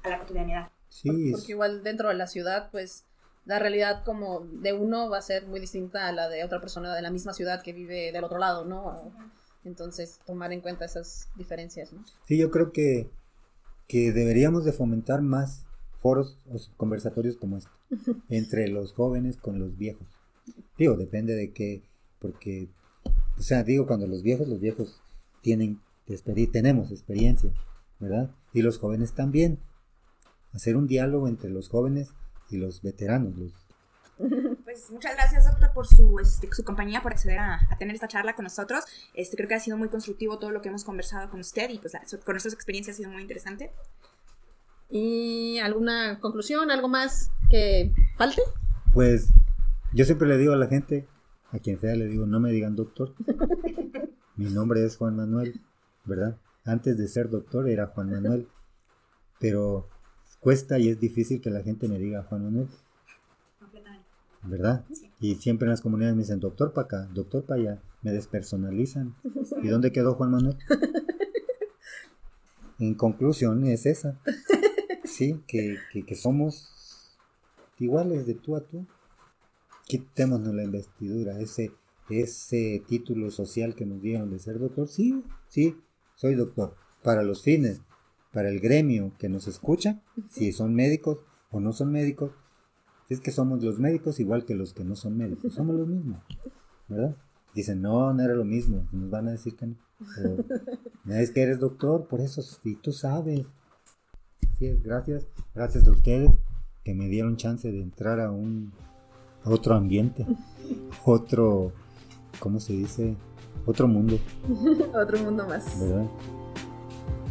[0.04, 0.70] a la cotidianidad.
[0.88, 1.32] Sí.
[1.32, 3.04] Porque igual dentro de la ciudad, pues
[3.44, 6.94] la realidad como de uno va a ser muy distinta a la de otra persona
[6.94, 9.10] de la misma ciudad que vive del otro lado, ¿no?
[9.64, 12.04] Entonces, tomar en cuenta esas diferencias, ¿no?
[12.26, 13.10] Sí, yo creo que,
[13.86, 15.66] que deberíamos de fomentar más
[15.98, 17.70] foros o conversatorios como este,
[18.28, 20.06] entre los jóvenes con los viejos.
[20.78, 21.82] Digo, depende de qué,
[22.20, 22.68] porque,
[23.36, 25.02] o sea, digo, cuando los viejos, los viejos
[25.42, 25.80] tienen,
[26.52, 27.52] tenemos experiencia,
[27.98, 28.30] ¿verdad?
[28.52, 29.58] Y los jóvenes también.
[30.52, 32.14] Hacer un diálogo entre los jóvenes
[32.48, 33.52] y los veteranos, los
[34.64, 38.34] pues muchas gracias, doctor, por su, este, su compañía, por acceder a, tener esta charla
[38.34, 38.84] con nosotros.
[39.14, 41.78] Este, creo que ha sido muy constructivo todo lo que hemos conversado con usted y
[41.78, 41.92] pues
[42.24, 43.70] con nuestras experiencias ha sido muy interesante.
[44.90, 48.42] ¿Y alguna conclusión, algo más que falte?
[48.92, 49.28] Pues
[49.92, 51.06] yo siempre le digo a la gente,
[51.50, 53.14] a quien sea le digo, no me digan doctor.
[54.36, 55.60] Mi nombre es Juan Manuel,
[56.04, 56.38] ¿verdad?
[56.64, 58.48] Antes de ser doctor era Juan Manuel,
[59.40, 59.88] pero
[60.40, 62.68] cuesta y es difícil que la gente me diga Juan Manuel.
[64.42, 64.84] ¿verdad?
[65.20, 69.14] Y siempre en las comunidades me dicen, doctor para acá, doctor para allá, me despersonalizan.
[69.62, 70.56] ¿Y dónde quedó Juan Manuel?
[72.78, 74.18] en conclusión es esa,
[75.04, 77.16] sí, que, que, somos
[77.78, 78.86] iguales de tú a tú.
[79.88, 81.72] Quitémonos la investidura, ese,
[82.10, 85.76] ese título social que nos dieron de ser doctor, sí, sí,
[86.14, 86.76] soy doctor.
[87.02, 87.80] Para los fines,
[88.32, 91.20] para el gremio que nos escucha, si son médicos
[91.50, 92.32] o no son médicos,
[93.08, 96.18] es que somos los médicos igual que los que no son médicos, somos los mismos,
[96.88, 97.16] ¿verdad?
[97.54, 99.76] Dicen, no, no era lo mismo, nos van a decir que no.
[101.14, 103.46] es que eres doctor, por eso, y tú sabes.
[104.52, 106.30] Así es, gracias, gracias a ustedes
[106.84, 108.72] que me dieron chance de entrar a un
[109.44, 110.26] otro ambiente,
[111.04, 111.72] otro,
[112.38, 113.14] ¿cómo se dice?
[113.66, 114.18] Otro mundo.
[114.94, 115.80] otro mundo más.
[115.80, 116.06] ¿Verdad?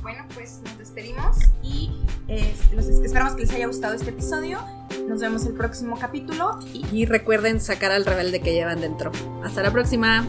[0.01, 1.91] Bueno, pues nos despedimos y
[2.27, 4.59] esperamos que les haya gustado este episodio.
[5.07, 9.11] Nos vemos el próximo capítulo y, y recuerden sacar al rebelde que llevan dentro.
[9.43, 10.25] Hasta la próxima.